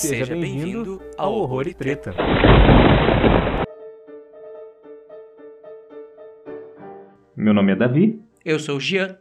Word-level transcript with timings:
Seja 0.00 0.34
bem-vindo 0.34 0.98
ao 1.18 1.34
Horror 1.34 1.68
e 1.68 1.74
Treta. 1.74 2.14
Meu 7.36 7.52
nome 7.52 7.72
é 7.72 7.76
Davi. 7.76 8.18
Eu 8.42 8.58
sou 8.58 8.78
o 8.78 8.80
Gian. 8.80 9.18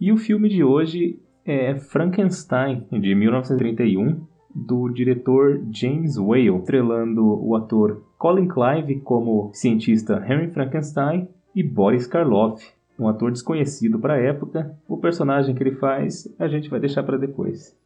E 0.00 0.10
o 0.10 0.16
filme 0.16 0.48
de 0.48 0.64
hoje 0.64 1.20
é 1.44 1.76
Frankenstein, 1.76 2.84
de 2.90 3.14
1931, 3.14 4.26
do 4.52 4.88
diretor 4.88 5.62
James 5.70 6.18
Whale, 6.18 6.48
estrelando 6.48 7.24
o 7.24 7.54
ator 7.54 8.02
Colin 8.18 8.48
Clive 8.48 8.98
como 9.02 9.52
cientista 9.54 10.20
Henry 10.28 10.50
Frankenstein 10.50 11.28
e 11.54 11.62
Boris 11.62 12.08
Karloff, 12.08 12.66
um 12.98 13.06
ator 13.06 13.30
desconhecido 13.30 14.00
para 14.00 14.14
a 14.14 14.20
época. 14.20 14.76
O 14.88 14.96
personagem 14.96 15.54
que 15.54 15.62
ele 15.62 15.76
faz 15.76 16.28
a 16.40 16.48
gente 16.48 16.68
vai 16.68 16.80
deixar 16.80 17.04
para 17.04 17.16
depois. 17.16 17.78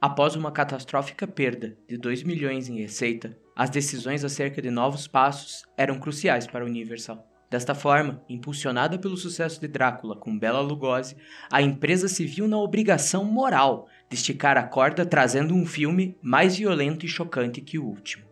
Após 0.00 0.36
uma 0.36 0.52
catastrófica 0.52 1.26
perda 1.26 1.76
de 1.88 1.96
2 1.96 2.22
milhões 2.22 2.68
em 2.68 2.78
receita, 2.78 3.36
as 3.54 3.68
decisões 3.68 4.24
acerca 4.24 4.62
de 4.62 4.70
novos 4.70 5.08
passos 5.08 5.64
eram 5.76 5.98
cruciais 5.98 6.46
para 6.46 6.64
a 6.64 6.68
Universal. 6.68 7.26
Desta 7.50 7.74
forma, 7.74 8.22
impulsionada 8.28 8.96
pelo 8.96 9.16
sucesso 9.16 9.60
de 9.60 9.66
Drácula 9.66 10.14
com 10.14 10.38
Bela 10.38 10.60
Lugosi, 10.60 11.16
a 11.50 11.60
empresa 11.60 12.06
se 12.06 12.24
viu 12.24 12.46
na 12.46 12.56
obrigação 12.58 13.24
moral 13.24 13.88
de 14.08 14.14
esticar 14.14 14.56
a 14.56 14.62
corda 14.62 15.04
trazendo 15.04 15.52
um 15.52 15.66
filme 15.66 16.16
mais 16.22 16.56
violento 16.56 17.04
e 17.04 17.08
chocante 17.08 17.60
que 17.60 17.76
o 17.76 17.84
último. 17.84 18.24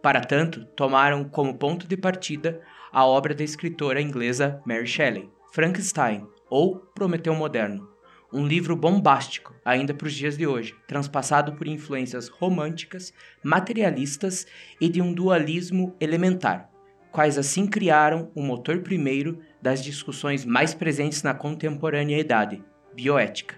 Para 0.00 0.22
tanto, 0.22 0.64
tomaram 0.74 1.24
como 1.24 1.58
ponto 1.58 1.86
de 1.86 1.98
partida 1.98 2.62
a 2.90 3.04
obra 3.04 3.34
da 3.34 3.44
escritora 3.44 4.00
inglesa 4.00 4.62
Mary 4.64 4.86
Shelley, 4.86 5.28
Frankenstein, 5.52 6.26
ou 6.48 6.76
Prometeu 6.94 7.34
Moderno, 7.34 7.93
um 8.34 8.44
livro 8.44 8.74
bombástico 8.74 9.54
ainda 9.64 9.94
para 9.94 10.08
os 10.08 10.12
dias 10.12 10.36
de 10.36 10.44
hoje, 10.44 10.74
transpassado 10.88 11.52
por 11.52 11.68
influências 11.68 12.28
românticas, 12.28 13.14
materialistas 13.44 14.44
e 14.80 14.88
de 14.88 15.00
um 15.00 15.14
dualismo 15.14 15.94
elementar, 16.00 16.68
quais 17.12 17.38
assim 17.38 17.64
criaram 17.64 18.28
o 18.34 18.42
motor 18.42 18.80
primeiro 18.80 19.38
das 19.62 19.82
discussões 19.82 20.44
mais 20.44 20.74
presentes 20.74 21.22
na 21.22 21.32
contemporaneidade, 21.32 22.60
bioética. 22.92 23.54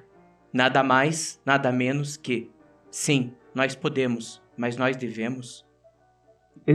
Nada 0.52 0.82
mais, 0.82 1.40
nada 1.44 1.72
menos 1.72 2.18
que, 2.18 2.50
sim, 2.90 3.32
nós 3.54 3.74
podemos, 3.74 4.42
mas 4.58 4.76
nós 4.76 4.94
devemos. 4.94 5.64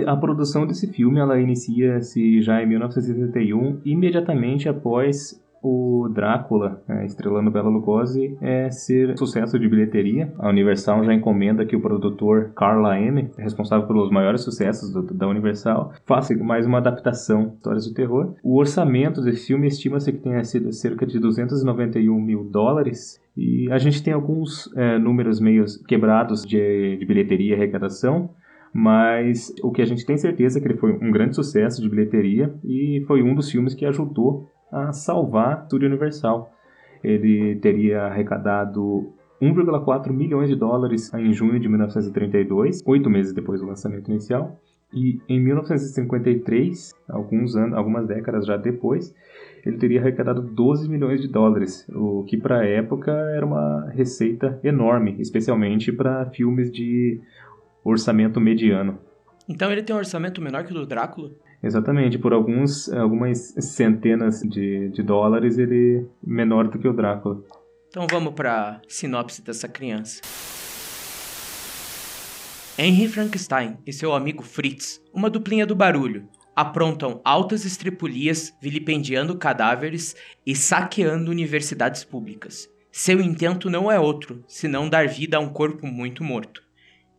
A 0.07 0.15
produção 0.15 0.65
desse 0.65 0.91
filme 0.91 1.19
ela 1.19 1.39
inicia-se 1.39 2.41
já 2.41 2.63
em 2.63 2.65
1971, 2.65 3.81
imediatamente 3.85 4.67
após 4.67 5.39
o 5.61 6.09
Drácula, 6.09 6.81
é, 6.89 7.05
estrelando 7.05 7.51
Bela 7.51 7.69
Lugosi, 7.69 8.37
é 8.41 8.71
ser 8.71 9.17
sucesso 9.17 9.59
de 9.59 9.67
bilheteria. 9.67 10.33
A 10.39 10.49
Universal 10.49 11.03
já 11.03 11.13
encomenda 11.13 11.65
que 11.65 11.75
o 11.75 11.81
produtor 11.81 12.51
Carla 12.55 12.99
M, 12.99 13.29
responsável 13.37 13.87
pelos 13.87 14.09
maiores 14.09 14.41
sucessos 14.41 14.91
do, 14.91 15.03
da 15.13 15.27
Universal, 15.27 15.93
faça 16.05 16.35
mais 16.35 16.65
uma 16.65 16.79
adaptação 16.79 17.53
histórias 17.55 17.85
de 17.85 17.93
terror. 17.93 18.33
O 18.43 18.57
orçamento 18.57 19.21
desse 19.21 19.47
filme 19.47 19.67
estima-se 19.67 20.11
que 20.11 20.17
tenha 20.17 20.43
sido 20.43 20.71
cerca 20.71 21.05
de 21.05 21.19
291 21.19 22.19
mil 22.19 22.43
dólares. 22.43 23.21
E 23.37 23.71
a 23.71 23.77
gente 23.77 24.03
tem 24.03 24.13
alguns 24.13 24.69
é, 24.75 24.97
números 24.97 25.39
meio 25.39 25.65
quebrados 25.87 26.43
de, 26.43 26.97
de 26.97 27.05
bilheteria 27.05 27.51
e 27.51 27.55
arrecadação, 27.55 28.31
mas 28.73 29.53
o 29.61 29.71
que 29.71 29.81
a 29.81 29.85
gente 29.85 30.05
tem 30.05 30.17
certeza 30.17 30.57
é 30.57 30.61
que 30.61 30.67
ele 30.67 30.77
foi 30.77 30.93
um 30.93 31.11
grande 31.11 31.35
sucesso 31.35 31.81
de 31.81 31.89
bilheteria 31.89 32.53
e 32.63 33.03
foi 33.05 33.21
um 33.21 33.35
dos 33.35 33.49
filmes 33.49 33.73
que 33.73 33.85
ajudou 33.85 34.49
a 34.71 34.93
salvar 34.93 35.53
a 35.53 35.65
Studio 35.65 35.87
Universal. 35.87 36.51
Ele 37.03 37.55
teria 37.55 38.03
arrecadado 38.03 39.11
1,4 39.41 40.11
milhões 40.11 40.49
de 40.49 40.55
dólares 40.55 41.11
em 41.13 41.33
junho 41.33 41.59
de 41.59 41.67
1932, 41.67 42.81
oito 42.85 43.09
meses 43.09 43.33
depois 43.33 43.59
do 43.59 43.67
lançamento 43.67 44.09
inicial. 44.11 44.59
E 44.93 45.21
em 45.27 45.39
1953, 45.39 46.93
alguns 47.09 47.55
anos, 47.55 47.77
algumas 47.77 48.05
décadas 48.07 48.45
já 48.45 48.57
depois, 48.57 49.15
ele 49.65 49.77
teria 49.77 50.01
arrecadado 50.01 50.41
12 50.41 50.89
milhões 50.89 51.21
de 51.21 51.29
dólares, 51.29 51.87
o 51.89 52.23
que 52.25 52.37
para 52.37 52.59
a 52.59 52.65
época 52.65 53.11
era 53.11 53.45
uma 53.45 53.89
receita 53.91 54.59
enorme, 54.63 55.15
especialmente 55.19 55.91
para 55.91 56.25
filmes 56.31 56.69
de 56.69 57.21
orçamento 57.83 58.39
mediano. 58.39 58.99
Então 59.47 59.71
ele 59.71 59.81
tem 59.81 59.95
um 59.95 59.99
orçamento 59.99 60.41
menor 60.41 60.65
que 60.65 60.71
o 60.71 60.75
do 60.75 60.85
Drácula? 60.85 61.31
Exatamente, 61.63 62.17
por 62.17 62.33
alguns, 62.33 62.91
algumas 62.91 63.53
centenas 63.59 64.41
de, 64.41 64.89
de 64.89 65.03
dólares 65.03 65.57
ele 65.57 66.07
menor 66.23 66.67
do 66.67 66.79
que 66.79 66.87
o 66.87 66.93
Drácula. 66.93 67.43
Então 67.87 68.07
vamos 68.09 68.33
para 68.33 68.81
sinopse 68.87 69.43
dessa 69.43 69.67
criança. 69.67 70.21
Henry 72.77 73.07
Frankenstein 73.07 73.77
e 73.85 73.93
seu 73.93 74.13
amigo 74.13 74.41
Fritz, 74.41 75.01
uma 75.13 75.29
duplinha 75.29 75.67
do 75.67 75.75
barulho, 75.75 76.27
aprontam 76.55 77.21
altas 77.23 77.65
estripulias 77.65 78.53
vilipendiando 78.61 79.37
cadáveres 79.37 80.15
e 80.45 80.55
saqueando 80.55 81.29
universidades 81.29 82.03
públicas. 82.03 82.69
Seu 82.91 83.21
intento 83.21 83.69
não 83.69 83.91
é 83.91 83.99
outro, 83.99 84.43
senão 84.47 84.89
dar 84.89 85.07
vida 85.07 85.37
a 85.37 85.39
um 85.39 85.49
corpo 85.49 85.85
muito 85.85 86.23
morto. 86.23 86.63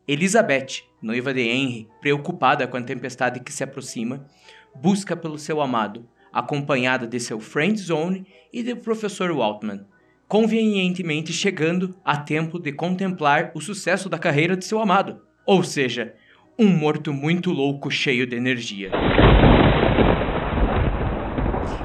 Elizabeth, 0.07 0.83
noiva 1.01 1.33
de 1.33 1.43
Henry, 1.43 1.89
preocupada 2.01 2.67
com 2.67 2.77
a 2.77 2.83
tempestade 2.83 3.39
que 3.39 3.53
se 3.53 3.63
aproxima, 3.63 4.27
busca 4.75 5.17
pelo 5.17 5.39
seu 5.39 5.61
amado, 5.61 6.09
acompanhada 6.33 7.07
de 7.07 7.21
seu 7.21 7.39
friend 7.39 7.79
zone 7.79 8.27
e 8.53 8.65
do 8.65 8.77
professor 8.77 9.31
Waltman, 9.31 9.87
convenientemente 10.27 11.33
chegando 11.33 11.95
a 12.05 12.17
tempo 12.17 12.59
de 12.59 12.73
contemplar 12.73 13.53
o 13.55 13.61
sucesso 13.61 14.09
da 14.09 14.19
carreira 14.19 14.57
de 14.57 14.65
seu 14.65 14.81
amado, 14.81 15.23
ou 15.47 15.63
seja, 15.63 16.15
um 16.59 16.67
morto 16.67 17.13
muito 17.13 17.53
louco 17.53 17.89
cheio 17.89 18.27
de 18.27 18.35
energia. 18.35 18.91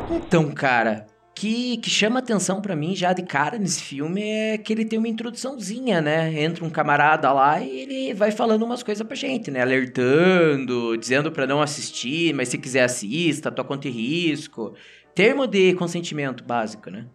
Então, 0.09 0.51
cara, 0.51 1.05
que, 1.37 1.77
que 1.77 1.89
chama 1.89 2.17
atenção 2.17 2.59
para 2.59 2.75
mim 2.75 2.95
já 2.95 3.13
de 3.13 3.21
cara 3.21 3.59
nesse 3.59 3.83
filme 3.83 4.23
é 4.23 4.57
que 4.57 4.73
ele 4.73 4.83
tem 4.83 4.97
uma 4.97 5.07
introduçãozinha, 5.07 6.01
né? 6.01 6.41
Entra 6.41 6.65
um 6.65 6.69
camarada 6.69 7.31
lá 7.31 7.61
e 7.61 7.81
ele 7.81 8.13
vai 8.15 8.31
falando 8.31 8.63
umas 8.63 8.81
coisas 8.81 9.05
pra 9.05 9.15
gente, 9.15 9.51
né? 9.51 9.61
Alertando, 9.61 10.97
dizendo 10.97 11.31
para 11.31 11.45
não 11.45 11.61
assistir, 11.61 12.33
mas 12.33 12.49
se 12.49 12.57
quiser 12.57 12.83
assista, 12.83 13.51
tua 13.51 13.63
conta 13.63 13.87
e 13.87 13.91
risco. 13.91 14.73
Termo 15.13 15.45
de 15.45 15.75
consentimento 15.75 16.43
básico, 16.43 16.89
né? 16.89 17.05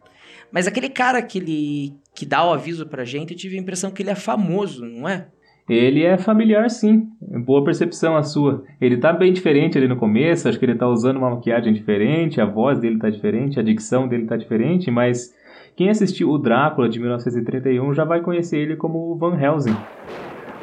Mas 0.53 0.69
aquele 0.69 0.89
cara 0.89 1.21
que 1.21 1.39
ele 1.39 1.93
que 2.15 2.25
dá 2.25 2.45
o 2.45 2.53
aviso 2.53 2.87
pra 2.87 3.05
gente, 3.05 3.33
eu 3.33 3.37
tive 3.37 3.57
a 3.57 3.61
impressão 3.61 3.91
que 3.91 4.05
ele 4.05 4.11
é 4.11 4.15
famoso, 4.15 4.85
não 4.85 5.09
é? 5.09 5.27
Ele 5.73 6.03
é 6.03 6.19
familiar, 6.19 6.69
sim. 6.69 7.09
Boa 7.47 7.65
percepção 7.65 8.15
a 8.15 8.23
sua. 8.23 8.63
Ele 8.79 8.99
tá 8.99 9.11
bem 9.11 9.33
diferente 9.33 9.79
ali 9.79 9.89
no 9.89 9.97
começo, 9.97 10.47
acho 10.47 10.59
que 10.59 10.67
ele 10.67 10.75
tá 10.75 10.87
usando 10.87 11.17
uma 11.17 11.31
maquiagem 11.31 11.73
diferente, 11.73 12.43
a 12.43 12.45
voz 12.45 12.79
dele 12.79 12.99
tá 12.99 13.09
diferente, 13.09 13.59
a 13.59 13.63
dicção 13.63 14.07
dele 14.07 14.27
tá 14.27 14.37
diferente, 14.37 14.91
mas 14.91 15.35
quem 15.75 15.89
assistiu 15.89 16.29
o 16.29 16.37
Drácula 16.37 16.91
de 16.91 17.01
1931 17.01 17.95
já 17.95 18.05
vai 18.05 18.21
conhecer 18.21 18.59
ele 18.59 18.77
como 18.77 19.17
Van 19.17 19.35
Helsing. 19.41 19.75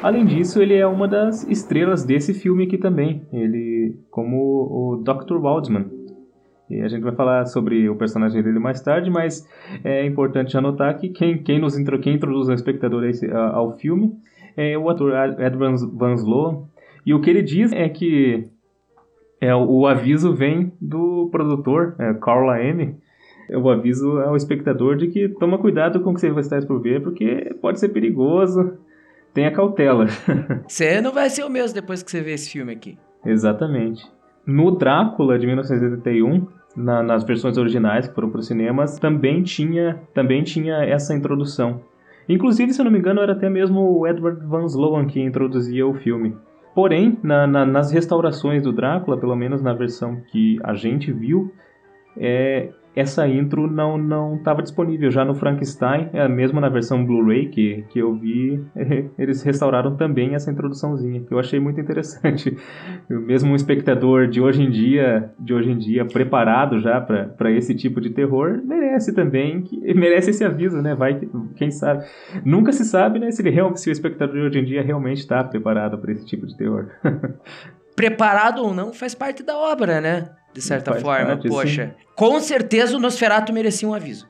Além 0.00 0.24
disso, 0.24 0.62
ele 0.62 0.76
é 0.76 0.86
uma 0.86 1.08
das 1.08 1.42
estrelas 1.48 2.04
desse 2.04 2.32
filme 2.32 2.62
aqui 2.62 2.78
também, 2.78 3.22
ele 3.32 3.96
como 4.12 4.36
o 4.36 5.02
Dr. 5.02 5.38
Waldman. 5.40 5.86
E 6.70 6.82
a 6.82 6.86
gente 6.88 7.02
vai 7.02 7.16
falar 7.16 7.46
sobre 7.46 7.88
o 7.88 7.96
personagem 7.96 8.40
dele 8.44 8.60
mais 8.60 8.80
tarde, 8.80 9.10
mas 9.10 9.44
é 9.82 10.06
importante 10.06 10.56
anotar 10.56 10.96
que 11.00 11.08
quem, 11.08 11.42
quem, 11.42 11.58
nos 11.58 11.74
quem 12.00 12.14
introduz 12.14 12.48
o 12.48 12.52
espectador 12.52 13.02
ao 13.52 13.76
filme 13.76 14.12
é 14.56 14.76
o 14.76 14.88
ator 14.88 15.12
Ed 15.38 15.56
Van 15.56 16.14
Sloan. 16.14 16.64
E 17.04 17.14
o 17.14 17.20
que 17.20 17.30
ele 17.30 17.42
diz 17.42 17.72
é 17.72 17.88
que 17.88 18.48
é, 19.40 19.54
o 19.54 19.86
aviso 19.86 20.34
vem 20.34 20.72
do 20.80 21.28
produtor, 21.32 21.94
é, 21.98 22.12
Carl 22.14 22.54
M. 22.54 22.96
O 23.50 23.68
aviso 23.68 24.18
ao 24.20 24.36
espectador 24.36 24.96
de 24.96 25.08
que 25.08 25.28
toma 25.28 25.58
cuidado 25.58 26.00
com 26.00 26.10
o 26.10 26.14
que 26.14 26.20
você 26.20 26.30
vai 26.30 26.40
estar 26.40 26.64
por 26.66 26.80
ver, 26.80 27.02
porque 27.02 27.56
pode 27.60 27.80
ser 27.80 27.88
perigoso. 27.88 28.78
Tenha 29.32 29.50
cautela. 29.50 30.06
Você 30.66 31.00
não 31.00 31.12
vai 31.12 31.30
ser 31.30 31.44
o 31.44 31.48
mesmo 31.48 31.72
depois 31.72 32.02
que 32.02 32.10
você 32.10 32.20
ver 32.20 32.32
esse 32.32 32.50
filme 32.50 32.72
aqui. 32.72 32.98
Exatamente. 33.24 34.02
No 34.44 34.72
Drácula 34.72 35.38
de 35.38 35.46
1981, 35.46 36.48
na, 36.76 37.00
nas 37.00 37.22
versões 37.22 37.56
originais 37.56 38.08
que 38.08 38.14
foram 38.14 38.28
para 38.28 38.40
os 38.40 38.48
cinemas, 38.48 38.98
também 38.98 39.44
tinha, 39.44 40.00
também 40.12 40.42
tinha 40.42 40.84
essa 40.84 41.14
introdução. 41.14 41.80
Inclusive, 42.28 42.72
se 42.72 42.80
eu 42.80 42.84
não 42.84 42.92
me 42.92 42.98
engano, 42.98 43.20
era 43.20 43.32
até 43.32 43.48
mesmo 43.48 43.80
o 43.80 44.06
Edward 44.06 44.44
Van 44.46 44.64
Sloan 44.64 45.06
que 45.06 45.20
introduzia 45.20 45.86
o 45.86 45.94
filme. 45.94 46.36
Porém, 46.74 47.18
na, 47.22 47.46
na, 47.46 47.66
nas 47.66 47.90
restaurações 47.90 48.62
do 48.62 48.72
Drácula, 48.72 49.18
pelo 49.18 49.34
menos 49.34 49.60
na 49.60 49.72
versão 49.72 50.20
que 50.30 50.58
a 50.62 50.74
gente 50.74 51.12
viu, 51.12 51.52
é, 52.16 52.70
essa 52.94 53.26
intro 53.28 53.70
não 53.70 53.96
não 53.96 54.36
estava 54.36 54.62
disponível 54.62 55.10
já 55.10 55.24
no 55.24 55.34
Frankenstein, 55.34 56.10
é 56.12 56.26
mesmo 56.28 56.60
na 56.60 56.68
versão 56.68 57.04
Blu-ray 57.04 57.48
que, 57.48 57.84
que 57.90 57.98
eu 57.98 58.14
vi, 58.14 58.62
eles 59.18 59.42
restauraram 59.42 59.96
também 59.96 60.34
essa 60.34 60.50
introduçãozinha, 60.50 61.22
que 61.22 61.32
eu 61.32 61.38
achei 61.38 61.60
muito 61.60 61.80
interessante. 61.80 62.56
mesmo 63.08 63.52
um 63.52 63.56
espectador 63.56 64.26
de 64.26 64.40
hoje 64.40 64.62
em 64.62 64.70
dia, 64.70 65.30
de 65.38 65.54
hoje 65.54 65.70
em 65.70 65.78
dia 65.78 66.04
preparado 66.04 66.78
já 66.80 67.00
para 67.00 67.50
esse 67.50 67.74
tipo 67.74 68.00
de 68.00 68.10
terror, 68.10 68.60
merece 68.64 69.14
também, 69.14 69.62
que, 69.62 69.78
merece 69.94 70.30
esse 70.30 70.44
aviso, 70.44 70.82
né? 70.82 70.94
Vai 70.94 71.20
quem 71.56 71.70
sabe. 71.70 72.04
Nunca 72.44 72.72
se 72.72 72.84
sabe, 72.84 73.18
né, 73.18 73.30
se 73.30 73.46
ele 73.46 73.60
se 73.76 73.90
o 73.90 73.92
espectador 73.92 74.34
de 74.34 74.40
hoje 74.40 74.58
em 74.58 74.64
dia 74.64 74.82
realmente 74.82 75.18
está 75.18 75.42
preparado 75.44 75.98
para 75.98 76.12
esse 76.12 76.24
tipo 76.26 76.46
de 76.46 76.56
terror. 76.56 76.88
preparado 77.94 78.62
ou 78.62 78.72
não 78.72 78.92
faz 78.92 79.14
parte 79.14 79.42
da 79.42 79.56
obra, 79.56 80.00
né? 80.00 80.30
De 80.52 80.60
certa 80.60 80.94
forma, 80.94 81.26
parte, 81.26 81.48
poxa. 81.48 81.94
Sim. 81.96 82.04
Com 82.14 82.40
certeza 82.40 82.96
o 82.96 83.00
Nosferatu 83.00 83.52
merecia 83.52 83.88
um 83.88 83.94
aviso. 83.94 84.28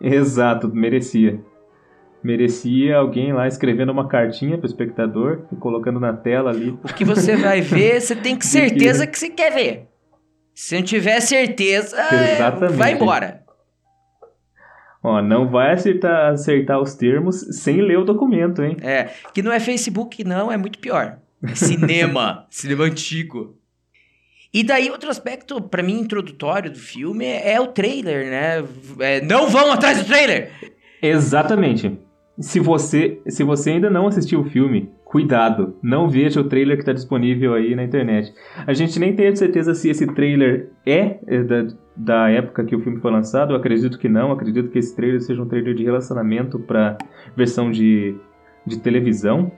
Exato, 0.00 0.68
merecia. 0.72 1.40
Merecia 2.22 2.96
alguém 2.96 3.32
lá 3.32 3.46
escrevendo 3.46 3.90
uma 3.90 4.08
cartinha 4.08 4.58
pro 4.58 4.66
espectador 4.66 5.44
e 5.52 5.56
colocando 5.56 6.00
na 6.00 6.12
tela 6.12 6.50
ali. 6.50 6.70
O 6.82 6.94
que 6.94 7.04
você 7.04 7.36
vai 7.36 7.60
ver, 7.60 8.00
você 8.00 8.14
tem 8.16 8.34
que 8.38 8.46
certeza 8.46 9.06
que 9.06 9.18
você 9.18 9.28
quer 9.28 9.52
ver. 9.52 9.88
Se 10.54 10.74
não 10.74 10.82
tiver 10.82 11.20
certeza, 11.20 11.96
Exatamente. 12.12 12.76
vai 12.76 12.92
embora. 12.92 13.42
Ó, 15.02 15.22
não 15.22 15.48
vai 15.48 15.72
acertar, 15.74 16.32
acertar 16.32 16.80
os 16.80 16.94
termos 16.94 17.36
sem 17.62 17.80
ler 17.80 17.98
o 17.98 18.04
documento, 18.04 18.62
hein? 18.62 18.76
É, 18.80 19.04
que 19.32 19.40
não 19.40 19.52
é 19.52 19.60
Facebook, 19.60 20.24
não, 20.24 20.50
é 20.50 20.56
muito 20.56 20.80
pior. 20.80 21.18
É 21.42 21.54
cinema, 21.54 22.46
cinema 22.50 22.84
antigo. 22.84 23.56
E 24.52 24.64
daí 24.64 24.90
outro 24.90 25.10
aspecto, 25.10 25.60
para 25.60 25.82
mim, 25.82 26.00
introdutório 26.00 26.70
do 26.70 26.78
filme 26.78 27.24
é, 27.24 27.52
é 27.52 27.60
o 27.60 27.68
trailer, 27.68 28.30
né? 28.30 28.64
É, 29.00 29.20
não 29.20 29.48
vão 29.48 29.72
atrás 29.72 29.98
do 29.98 30.04
trailer! 30.04 30.50
Exatamente. 31.02 31.98
Se 32.40 32.60
você, 32.60 33.20
se 33.26 33.42
você 33.42 33.70
ainda 33.70 33.90
não 33.90 34.06
assistiu 34.06 34.40
o 34.40 34.44
filme, 34.44 34.90
cuidado, 35.04 35.76
não 35.82 36.08
veja 36.08 36.40
o 36.40 36.44
trailer 36.44 36.76
que 36.76 36.82
está 36.82 36.92
disponível 36.92 37.54
aí 37.54 37.74
na 37.74 37.82
internet. 37.82 38.32
A 38.66 38.72
gente 38.72 38.98
nem 38.98 39.14
tem 39.14 39.34
certeza 39.34 39.74
se 39.74 39.90
esse 39.90 40.06
trailer 40.14 40.70
é, 40.86 41.18
é 41.26 41.42
da, 41.42 41.66
da 41.96 42.30
época 42.30 42.64
que 42.64 42.76
o 42.76 42.80
filme 42.80 43.00
foi 43.00 43.10
lançado, 43.10 43.52
eu 43.52 43.56
acredito 43.56 43.98
que 43.98 44.08
não, 44.08 44.30
acredito 44.30 44.70
que 44.70 44.78
esse 44.78 44.94
trailer 44.94 45.20
seja 45.20 45.42
um 45.42 45.48
trailer 45.48 45.74
de 45.74 45.82
relacionamento 45.82 46.58
para 46.58 46.96
versão 47.36 47.70
de, 47.70 48.14
de 48.64 48.78
televisão, 48.78 49.50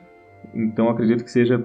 então 0.54 0.88
acredito 0.88 1.22
que 1.22 1.30
seja 1.30 1.62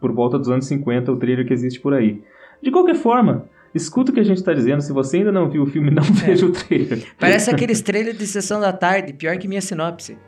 por 0.00 0.12
volta 0.12 0.38
dos 0.38 0.48
anos 0.48 0.66
50 0.66 1.12
o 1.12 1.16
trailer 1.16 1.46
que 1.46 1.52
existe 1.52 1.80
por 1.80 1.94
aí. 1.94 2.22
De 2.62 2.70
qualquer 2.70 2.96
forma, 2.96 3.48
escuta 3.74 4.10
o 4.10 4.14
que 4.14 4.20
a 4.20 4.24
gente 4.24 4.38
está 4.38 4.52
dizendo. 4.52 4.80
Se 4.82 4.92
você 4.92 5.18
ainda 5.18 5.32
não 5.32 5.48
viu 5.48 5.62
o 5.62 5.66
filme, 5.66 5.90
não 5.90 6.02
é. 6.02 6.26
veja 6.26 6.46
o 6.46 6.52
trailer. 6.52 7.04
Parece 7.18 7.50
aqueles 7.50 7.80
trailers 7.80 8.18
de 8.18 8.26
sessão 8.26 8.60
da 8.60 8.72
tarde, 8.72 9.12
pior 9.12 9.36
que 9.38 9.48
minha 9.48 9.60
sinopse. 9.60 10.18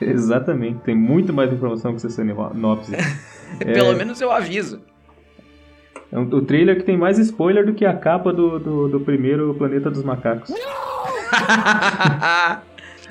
Exatamente, 0.00 0.80
tem 0.80 0.94
muito 0.94 1.32
mais 1.32 1.52
informação 1.52 1.94
que 1.94 2.00
sessão 2.00 2.24
sinopse. 2.26 2.92
Pelo 3.58 3.92
é... 3.92 3.94
menos 3.94 4.20
eu 4.20 4.30
aviso. 4.30 4.80
É 6.10 6.18
um, 6.18 6.22
o 6.22 6.42
trailer 6.42 6.76
que 6.76 6.82
tem 6.84 6.96
mais 6.96 7.18
spoiler 7.18 7.64
do 7.64 7.74
que 7.74 7.84
a 7.84 7.94
capa 7.94 8.32
do, 8.32 8.58
do, 8.58 8.88
do 8.88 9.00
primeiro 9.00 9.54
Planeta 9.54 9.90
dos 9.90 10.02
Macacos. 10.02 10.52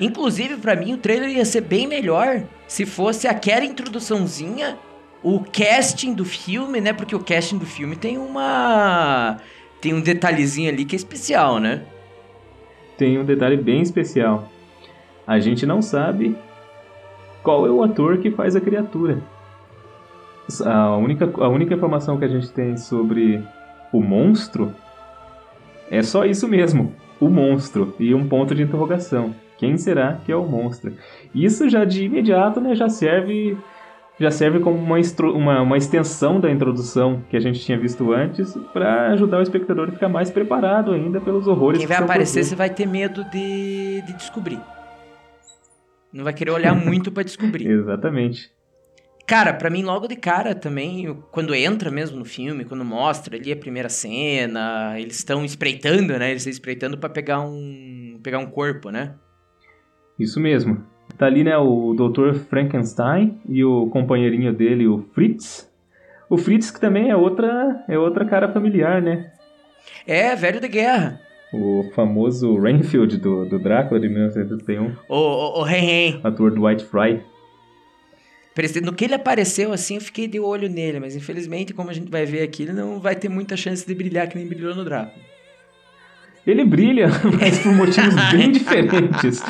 Inclusive, 0.00 0.56
para 0.56 0.74
mim, 0.74 0.94
o 0.94 0.96
trailer 0.96 1.28
ia 1.30 1.44
ser 1.44 1.60
bem 1.60 1.86
melhor 1.86 2.42
se 2.66 2.84
fosse 2.86 3.28
aquela 3.28 3.64
introduçãozinha 3.64 4.76
o 5.24 5.40
casting 5.40 6.12
do 6.12 6.24
filme, 6.24 6.82
né? 6.82 6.92
Porque 6.92 7.16
o 7.16 7.18
casting 7.18 7.56
do 7.56 7.64
filme 7.64 7.96
tem 7.96 8.18
uma. 8.18 9.38
Tem 9.80 9.94
um 9.94 10.00
detalhezinho 10.00 10.70
ali 10.70 10.84
que 10.84 10.94
é 10.94 10.98
especial, 10.98 11.58
né? 11.58 11.82
Tem 12.98 13.18
um 13.18 13.24
detalhe 13.24 13.56
bem 13.56 13.80
especial. 13.80 14.48
A 15.26 15.40
gente 15.40 15.64
não 15.64 15.80
sabe 15.80 16.36
qual 17.42 17.66
é 17.66 17.70
o 17.70 17.82
ator 17.82 18.18
que 18.18 18.30
faz 18.30 18.54
a 18.54 18.60
criatura. 18.60 19.18
A 20.62 20.96
única, 20.96 21.30
a 21.42 21.48
única 21.48 21.74
informação 21.74 22.18
que 22.18 22.24
a 22.26 22.28
gente 22.28 22.50
tem 22.50 22.76
sobre 22.76 23.42
o 23.90 24.02
monstro 24.02 24.74
é 25.90 26.02
só 26.02 26.26
isso 26.26 26.46
mesmo: 26.46 26.94
o 27.18 27.30
monstro 27.30 27.94
e 27.98 28.14
um 28.14 28.28
ponto 28.28 28.54
de 28.54 28.62
interrogação. 28.62 29.34
Quem 29.56 29.78
será 29.78 30.18
que 30.24 30.30
é 30.30 30.36
o 30.36 30.44
monstro? 30.44 30.92
Isso 31.34 31.68
já 31.70 31.86
de 31.86 32.04
imediato 32.04 32.60
né, 32.60 32.74
já 32.74 32.90
serve 32.90 33.56
já 34.18 34.30
serve 34.30 34.60
como 34.60 34.76
uma, 34.76 34.96
uma, 35.34 35.62
uma, 35.62 35.76
extensão 35.76 36.38
da 36.38 36.50
introdução 36.50 37.22
que 37.28 37.36
a 37.36 37.40
gente 37.40 37.60
tinha 37.60 37.78
visto 37.78 38.12
antes 38.12 38.54
para 38.72 39.10
ajudar 39.12 39.38
o 39.38 39.42
espectador 39.42 39.88
a 39.88 39.92
ficar 39.92 40.08
mais 40.08 40.30
preparado 40.30 40.92
ainda 40.92 41.20
pelos 41.20 41.46
horrores. 41.46 41.78
Quem 41.78 41.86
vai 41.86 41.96
que 41.98 42.04
aparecer, 42.04 42.44
você 42.44 42.54
vai 42.54 42.70
ter 42.70 42.86
medo 42.86 43.24
de, 43.24 44.02
de 44.02 44.12
descobrir. 44.12 44.60
Não 46.12 46.22
vai 46.22 46.32
querer 46.32 46.52
olhar 46.52 46.74
muito 46.74 47.10
para 47.10 47.24
descobrir. 47.24 47.66
Exatamente. 47.68 48.52
Cara, 49.26 49.54
para 49.54 49.70
mim, 49.70 49.82
logo 49.82 50.06
de 50.06 50.16
cara 50.16 50.54
também, 50.54 51.18
quando 51.32 51.54
entra 51.54 51.90
mesmo 51.90 52.18
no 52.18 52.26
filme, 52.26 52.64
quando 52.64 52.84
mostra 52.84 53.36
ali 53.36 53.50
a 53.50 53.56
primeira 53.56 53.88
cena, 53.88 55.00
eles 55.00 55.16
estão 55.16 55.44
espreitando, 55.44 56.16
né? 56.18 56.30
Eles 56.30 56.42
estão 56.42 56.50
espreitando 56.50 56.98
para 56.98 57.08
pegar 57.08 57.40
um 57.40 58.20
pegar 58.22 58.38
um 58.38 58.46
corpo, 58.46 58.90
né? 58.90 59.14
Isso 60.18 60.38
mesmo. 60.38 60.93
Tá 61.16 61.26
ali, 61.26 61.44
né, 61.44 61.56
o 61.56 61.94
Dr. 61.94 62.34
Frankenstein 62.34 63.38
e 63.48 63.64
o 63.64 63.86
companheirinho 63.86 64.52
dele, 64.52 64.86
o 64.86 64.98
Fritz. 65.14 65.70
O 66.28 66.36
Fritz 66.36 66.70
que 66.70 66.80
também 66.80 67.10
é 67.10 67.16
outra, 67.16 67.84
é 67.88 67.98
outra 67.98 68.24
cara 68.24 68.52
familiar, 68.52 69.00
né? 69.00 69.30
É, 70.06 70.34
velho 70.34 70.60
de 70.60 70.68
guerra. 70.68 71.20
O 71.52 71.84
famoso 71.94 72.58
Renfield 72.58 73.18
do, 73.18 73.44
do 73.44 73.58
Drácula 73.60 74.00
de 74.00 74.08
1971. 74.08 74.92
O, 75.08 75.14
o, 75.14 75.60
o 75.60 75.62
Ren 75.62 76.20
Ator 76.24 76.50
do 76.50 76.66
White 76.66 76.84
Fry. 76.84 77.20
No 78.82 78.92
que 78.92 79.04
ele 79.04 79.14
apareceu 79.14 79.72
assim, 79.72 79.96
eu 79.96 80.00
fiquei 80.00 80.28
de 80.28 80.38
olho 80.38 80.68
nele, 80.68 81.00
mas 81.00 81.16
infelizmente, 81.16 81.74
como 81.74 81.90
a 81.90 81.92
gente 81.92 82.10
vai 82.10 82.24
ver 82.24 82.42
aqui, 82.42 82.62
ele 82.62 82.72
não 82.72 83.00
vai 83.00 83.14
ter 83.14 83.28
muita 83.28 83.56
chance 83.56 83.86
de 83.86 83.94
brilhar 83.94 84.28
que 84.28 84.36
nem 84.36 84.46
brilhou 84.46 84.74
no 84.74 84.84
Drácula. 84.84 85.22
Ele 86.46 86.64
brilha, 86.64 87.08
mas 87.40 87.58
por 87.60 87.72
motivos 87.72 88.14
bem 88.30 88.50
diferentes. 88.52 89.42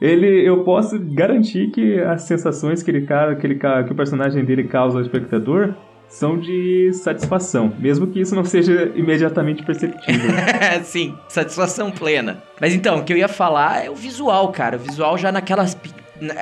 Ele, 0.00 0.48
eu 0.48 0.64
posso 0.64 0.98
garantir 0.98 1.70
que 1.70 1.98
as 2.00 2.22
sensações 2.22 2.82
que, 2.82 2.90
ele, 2.90 3.06
que, 3.40 3.46
ele, 3.46 3.54
que 3.56 3.92
o 3.92 3.94
personagem 3.94 4.44
dele 4.44 4.64
causa 4.64 4.98
ao 4.98 5.02
espectador 5.02 5.74
são 6.08 6.38
de 6.38 6.92
satisfação, 6.92 7.72
mesmo 7.78 8.08
que 8.08 8.20
isso 8.20 8.34
não 8.34 8.44
seja 8.44 8.90
imediatamente 8.96 9.62
perceptível. 9.62 10.30
Sim, 10.82 11.16
satisfação 11.28 11.90
plena. 11.90 12.42
Mas 12.60 12.74
então, 12.74 12.98
o 12.98 13.04
que 13.04 13.12
eu 13.12 13.16
ia 13.16 13.28
falar 13.28 13.84
é 13.84 13.90
o 13.90 13.94
visual, 13.94 14.50
cara. 14.50 14.76
O 14.76 14.80
visual 14.80 15.16
já 15.16 15.30
naquelas 15.30 15.76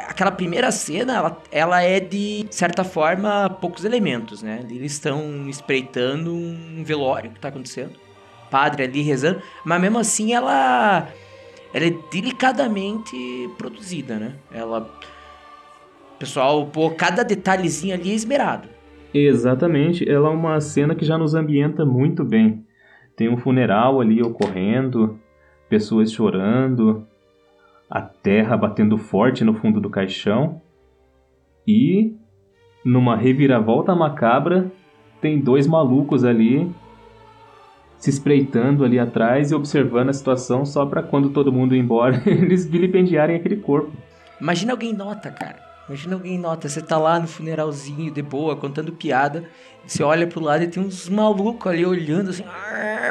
aquela 0.08 0.32
primeira 0.32 0.72
cena, 0.72 1.14
ela, 1.14 1.42
ela 1.52 1.82
é 1.82 2.00
de 2.00 2.46
certa 2.50 2.82
forma 2.82 3.48
poucos 3.60 3.84
elementos, 3.84 4.42
né? 4.42 4.60
Eles 4.68 4.92
estão 4.92 5.48
espreitando 5.48 6.34
um 6.34 6.82
velório 6.82 7.30
que 7.30 7.38
tá 7.38 7.48
acontecendo 7.48 7.92
padre 8.50 8.84
ali 8.84 9.02
rezando, 9.02 9.42
mas 9.64 9.80
mesmo 9.80 9.98
assim 9.98 10.32
ela 10.32 11.08
ela 11.72 11.86
é 11.86 11.94
delicadamente 12.10 13.16
produzida, 13.56 14.18
né? 14.18 14.34
Ela 14.50 14.90
pessoal, 16.18 16.66
pô, 16.66 16.90
cada 16.90 17.22
detalhezinho 17.22 17.94
ali 17.94 18.10
é 18.10 18.14
esmerado. 18.14 18.68
Exatamente, 19.14 20.08
ela 20.08 20.28
é 20.28 20.32
uma 20.32 20.60
cena 20.60 20.94
que 20.94 21.04
já 21.04 21.16
nos 21.16 21.34
ambienta 21.34 21.84
muito 21.84 22.24
bem. 22.24 22.64
Tem 23.16 23.28
um 23.28 23.36
funeral 23.36 24.00
ali 24.00 24.22
ocorrendo, 24.22 25.18
pessoas 25.68 26.12
chorando, 26.12 27.06
a 27.88 28.02
terra 28.02 28.56
batendo 28.56 28.98
forte 28.98 29.44
no 29.44 29.54
fundo 29.54 29.80
do 29.80 29.88
caixão 29.88 30.60
e 31.66 32.14
numa 32.84 33.16
reviravolta 33.16 33.94
macabra 33.94 34.70
tem 35.20 35.40
dois 35.40 35.66
malucos 35.66 36.24
ali 36.24 36.70
se 37.98 38.10
espreitando 38.10 38.84
ali 38.84 38.98
atrás 38.98 39.50
e 39.50 39.54
observando 39.54 40.10
a 40.10 40.12
situação 40.12 40.64
só 40.64 40.86
para 40.86 41.02
quando 41.02 41.30
todo 41.30 41.52
mundo 41.52 41.74
ir 41.74 41.78
embora 41.78 42.22
eles 42.26 42.64
vilipendiarem 42.64 43.36
aquele 43.36 43.56
corpo. 43.56 43.90
Imagina 44.40 44.72
alguém 44.72 44.92
nota, 44.92 45.30
cara. 45.30 45.56
Imagina 45.88 46.14
alguém 46.14 46.38
nota, 46.38 46.68
você 46.68 46.82
tá 46.82 46.98
lá 46.98 47.18
no 47.18 47.26
funeralzinho 47.26 48.12
de 48.12 48.20
boa, 48.20 48.54
contando 48.54 48.92
piada, 48.92 49.44
você 49.86 50.02
olha 50.02 50.26
pro 50.26 50.38
lado 50.38 50.62
e 50.64 50.68
tem 50.68 50.82
uns 50.82 51.08
malucos 51.08 51.72
ali 51.72 51.84
olhando 51.86 52.28
assim, 52.28 52.44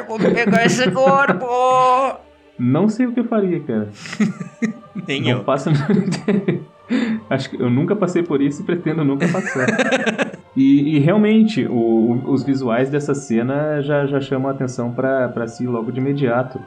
vou 0.06 0.16
pegar 0.16 0.64
esse 0.64 0.88
corpo! 0.92 2.20
Não 2.56 2.88
sei 2.88 3.06
o 3.06 3.12
que 3.12 3.20
eu 3.20 3.24
faria, 3.24 3.60
cara. 3.60 3.88
Nem 5.06 5.22
Não 5.22 5.30
eu. 5.30 5.44
Passa... 5.44 5.72
Acho 7.30 7.50
que 7.50 7.60
eu 7.60 7.68
nunca 7.68 7.94
passei 7.94 8.22
por 8.22 8.40
isso 8.40 8.62
e 8.62 8.64
pretendo 8.64 9.04
nunca 9.04 9.28
passar. 9.28 9.66
e, 10.56 10.96
e, 10.96 10.98
realmente, 10.98 11.66
o, 11.66 12.22
os 12.26 12.42
visuais 12.42 12.90
dessa 12.90 13.14
cena 13.14 13.82
já, 13.82 14.06
já 14.06 14.20
chamam 14.20 14.48
a 14.48 14.52
atenção 14.52 14.92
para 14.92 15.46
si 15.46 15.66
logo 15.66 15.92
de 15.92 16.00
imediato. 16.00 16.60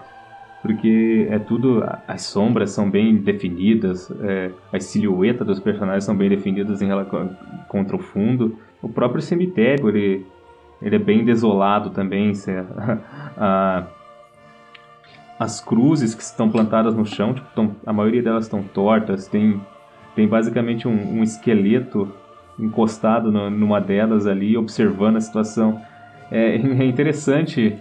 Porque 0.61 1.27
é 1.29 1.39
tudo. 1.39 1.83
As 2.07 2.21
sombras 2.21 2.69
são 2.69 2.89
bem 2.89 3.15
definidas, 3.17 4.11
é, 4.21 4.51
as 4.71 4.83
silhuetas 4.85 5.47
dos 5.47 5.59
personagens 5.59 6.03
são 6.03 6.15
bem 6.15 6.29
definidas 6.29 6.81
em 6.83 6.87
relação, 6.87 7.35
contra 7.67 7.95
o 7.95 7.99
fundo. 7.99 8.55
O 8.79 8.87
próprio 8.87 9.21
cemitério, 9.21 9.89
ele, 9.89 10.25
ele 10.79 10.95
é 10.95 10.99
bem 10.99 11.25
desolado 11.25 11.89
também. 11.89 12.31
A, 12.47 12.97
a, 13.37 13.87
as 15.41 15.59
cruzes 15.59 16.13
que 16.13 16.21
estão 16.21 16.51
plantadas 16.51 16.93
no 16.93 17.03
chão, 17.03 17.33
tipo, 17.33 17.47
tão, 17.55 17.75
a 17.83 17.91
maioria 17.91 18.21
delas 18.21 18.45
estão 18.45 18.61
tortas, 18.61 19.27
tem, 19.27 19.59
tem 20.15 20.27
basicamente 20.27 20.87
um, 20.87 21.19
um 21.19 21.23
esqueleto 21.23 22.11
encostado 22.59 23.31
no, 23.31 23.49
numa 23.49 23.79
delas 23.79 24.27
ali, 24.27 24.55
observando 24.57 25.17
a 25.17 25.21
situação. 25.21 25.81
É, 26.31 26.55
é, 26.55 26.85
interessante 26.85 27.77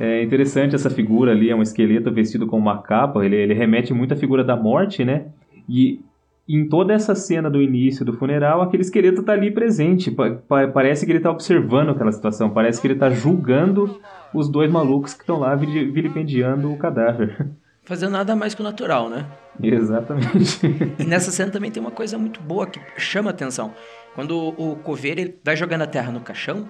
é 0.00 0.22
interessante 0.22 0.76
essa 0.76 0.88
figura 0.88 1.32
ali, 1.32 1.50
é 1.50 1.56
um 1.56 1.62
esqueleto 1.62 2.10
vestido 2.12 2.46
com 2.46 2.56
uma 2.56 2.80
capa, 2.82 3.24
ele, 3.24 3.34
ele 3.34 3.52
remete 3.52 3.92
muito 3.92 4.14
à 4.14 4.16
figura 4.16 4.44
da 4.44 4.54
morte, 4.56 5.04
né? 5.04 5.26
E 5.68 6.00
em 6.48 6.66
toda 6.66 6.94
essa 6.94 7.14
cena 7.14 7.50
do 7.50 7.60
início 7.60 8.04
do 8.04 8.12
funeral, 8.12 8.62
aquele 8.62 8.82
esqueleto 8.82 9.20
está 9.20 9.32
ali 9.32 9.50
presente. 9.50 10.10
Pa 10.10 10.30
pa 10.30 10.68
parece 10.68 11.04
que 11.04 11.12
ele 11.12 11.18
está 11.18 11.30
observando 11.30 11.90
aquela 11.90 12.12
situação, 12.12 12.48
parece 12.48 12.80
que 12.80 12.86
ele 12.86 12.94
está 12.94 13.10
julgando 13.10 14.00
os 14.32 14.48
dois 14.48 14.70
malucos 14.70 15.14
que 15.14 15.20
estão 15.20 15.40
lá 15.40 15.54
vilipendiando 15.54 16.72
o 16.72 16.78
cadáver. 16.78 17.48
Fazendo 17.88 18.12
nada 18.12 18.36
mais 18.36 18.54
que 18.54 18.60
o 18.60 18.64
natural, 18.64 19.08
né? 19.08 19.24
Exatamente. 19.62 20.60
e 20.98 21.04
nessa 21.04 21.30
cena 21.30 21.50
também 21.50 21.70
tem 21.70 21.80
uma 21.80 21.90
coisa 21.90 22.18
muito 22.18 22.38
boa 22.38 22.66
que 22.66 22.78
chama 22.98 23.30
atenção. 23.30 23.72
Quando 24.14 24.36
o 24.58 24.76
coveiro 24.76 25.20
ele 25.22 25.38
vai 25.42 25.56
jogando 25.56 25.82
a 25.82 25.86
terra 25.86 26.12
no 26.12 26.20
caixão, 26.20 26.68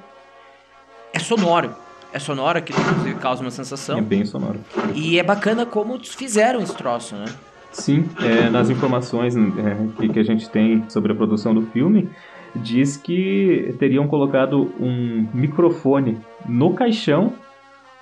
é 1.13 1.19
sonoro. 1.19 1.75
É 2.13 2.21
sonoro, 2.21 2.63
que 2.63 2.73
inclusive 2.73 3.19
causa 3.19 3.43
uma 3.43 3.51
sensação. 3.51 3.99
É 3.99 4.01
bem 4.01 4.25
sonoro. 4.25 4.61
E 4.95 5.19
é 5.19 5.23
bacana 5.25 5.67
como 5.67 5.99
fizeram 5.99 6.61
esse 6.61 6.77
troço, 6.77 7.17
né? 7.17 7.25
Sim, 7.73 8.09
é, 8.23 8.49
nas 8.49 8.71
informações 8.71 9.35
é, 9.37 10.13
que 10.13 10.21
a 10.21 10.23
gente 10.23 10.49
tem 10.49 10.85
sobre 10.89 11.11
a 11.11 11.17
produção 11.17 11.53
do 11.53 11.63
filme, 11.63 12.09
diz 12.55 12.97
que 12.97 13.75
teriam 13.81 14.07
colocado 14.07 14.73
um 14.79 15.27
microfone 15.35 16.17
no 16.49 16.75
caixão 16.75 17.33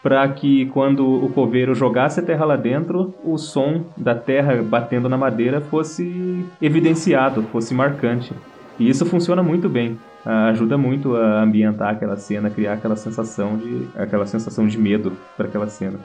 para 0.07 0.29
que 0.29 0.67
quando 0.67 1.05
o 1.05 1.29
coveiro 1.31 1.75
jogasse 1.75 2.21
a 2.21 2.23
terra 2.23 2.45
lá 2.45 2.55
dentro, 2.55 3.13
o 3.25 3.37
som 3.37 3.83
da 3.97 4.15
terra 4.15 4.63
batendo 4.63 5.09
na 5.09 5.19
madeira 5.19 5.61
fosse 5.61 6.47
evidenciado, 6.63 7.43
fosse 7.51 7.75
marcante. 7.75 8.33
E 8.79 8.89
isso 8.89 9.05
funciona 9.05 9.43
muito 9.43 9.69
bem. 9.69 9.99
Ajuda 10.25 10.79
muito 10.79 11.17
a 11.17 11.43
ambientar 11.43 11.89
aquela 11.91 12.15
cena, 12.17 12.49
criar 12.49 12.75
aquela 12.75 12.95
sensação 12.95 13.57
de 13.57 13.89
aquela 13.97 14.27
sensação 14.27 14.69
de 14.69 14.79
medo 14.79 15.13
para 15.37 15.49
aquela 15.49 15.67
cena. 15.67 15.99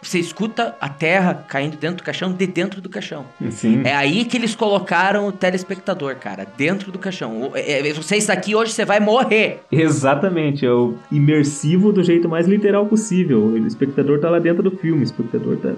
Você 0.00 0.18
escuta 0.18 0.76
a 0.80 0.88
terra 0.88 1.44
caindo 1.48 1.76
dentro 1.76 1.98
do 1.98 2.02
caixão, 2.02 2.32
de 2.32 2.46
dentro 2.46 2.80
do 2.80 2.88
caixão. 2.88 3.26
Sim. 3.50 3.82
É 3.84 3.94
aí 3.94 4.24
que 4.24 4.36
eles 4.36 4.54
colocaram 4.54 5.26
o 5.26 5.32
telespectador, 5.32 6.16
cara, 6.16 6.46
dentro 6.56 6.92
do 6.92 6.98
caixão. 6.98 7.50
É, 7.54 7.92
você 7.92 8.16
está 8.16 8.32
aqui 8.32 8.54
hoje, 8.54 8.72
você 8.72 8.84
vai 8.84 9.00
morrer. 9.00 9.60
Exatamente, 9.70 10.64
é 10.64 10.70
o 10.70 10.94
imersivo 11.10 11.92
do 11.92 12.02
jeito 12.02 12.28
mais 12.28 12.46
literal 12.46 12.86
possível. 12.86 13.40
O 13.46 13.66
espectador 13.66 14.20
tá 14.20 14.30
lá 14.30 14.38
dentro 14.38 14.62
do 14.62 14.70
filme, 14.70 15.02
o 15.02 15.04
espectador 15.04 15.56
tá, 15.56 15.70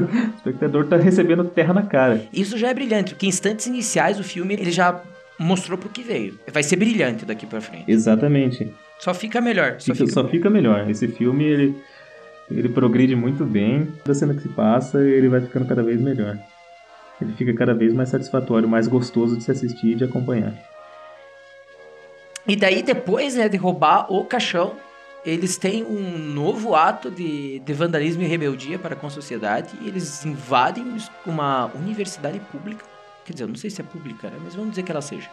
o 0.00 0.36
espectador 0.36 0.86
tá 0.86 0.96
recebendo 0.96 1.44
terra 1.44 1.74
na 1.74 1.82
cara. 1.82 2.26
Isso 2.32 2.56
já 2.56 2.68
é 2.68 2.74
brilhante, 2.74 3.14
porque 3.14 3.26
em 3.26 3.28
instantes 3.28 3.66
iniciais 3.66 4.16
do 4.16 4.24
filme 4.24 4.54
ele 4.54 4.70
já 4.70 5.00
mostrou 5.38 5.76
pro 5.76 5.88
que 5.88 6.02
veio. 6.02 6.38
Vai 6.52 6.62
ser 6.62 6.76
brilhante 6.76 7.24
daqui 7.24 7.44
para 7.44 7.60
frente. 7.60 7.90
Exatamente. 7.90 8.72
Só 8.98 9.12
fica 9.12 9.40
melhor. 9.40 9.76
Só, 9.78 9.92
fica, 9.92 10.06
fica... 10.06 10.12
só 10.12 10.28
fica 10.28 10.48
melhor. 10.50 10.88
Esse 10.88 11.08
filme 11.08 11.44
ele 11.44 11.74
ele 12.50 12.68
progride 12.68 13.14
muito 13.16 13.44
bem. 13.44 13.92
Cada 14.04 14.14
cena 14.14 14.34
que 14.34 14.42
se 14.42 14.48
passa, 14.48 15.00
ele 15.00 15.28
vai 15.28 15.40
ficando 15.40 15.66
cada 15.66 15.82
vez 15.82 16.00
melhor. 16.00 16.38
Ele 17.20 17.32
fica 17.34 17.54
cada 17.54 17.74
vez 17.74 17.92
mais 17.92 18.08
satisfatório, 18.08 18.68
mais 18.68 18.88
gostoso 18.88 19.36
de 19.36 19.44
se 19.44 19.50
assistir 19.50 19.92
e 19.92 19.94
de 19.94 20.04
acompanhar. 20.04 20.52
E 22.46 22.56
daí, 22.56 22.82
depois 22.82 23.34
né, 23.36 23.48
de 23.48 23.56
roubar 23.56 24.12
o 24.12 24.24
caixão, 24.24 24.76
eles 25.24 25.56
têm 25.56 25.82
um 25.84 26.18
novo 26.18 26.74
ato 26.74 27.10
de, 27.10 27.60
de 27.60 27.72
vandalismo 27.72 28.22
e 28.22 28.26
rebeldia 28.26 28.78
para 28.78 28.94
com 28.94 29.06
a 29.06 29.10
sociedade 29.10 29.74
e 29.80 29.88
eles 29.88 30.24
invadem 30.26 30.96
uma 31.24 31.70
universidade 31.74 32.38
pública. 32.52 32.84
Quer 33.24 33.32
dizer, 33.32 33.44
eu 33.44 33.48
não 33.48 33.54
sei 33.54 33.70
se 33.70 33.80
é 33.80 33.84
pública, 33.84 34.28
né? 34.28 34.36
mas 34.44 34.54
vamos 34.54 34.70
dizer 34.70 34.82
que 34.82 34.92
ela 34.92 35.00
seja 35.00 35.30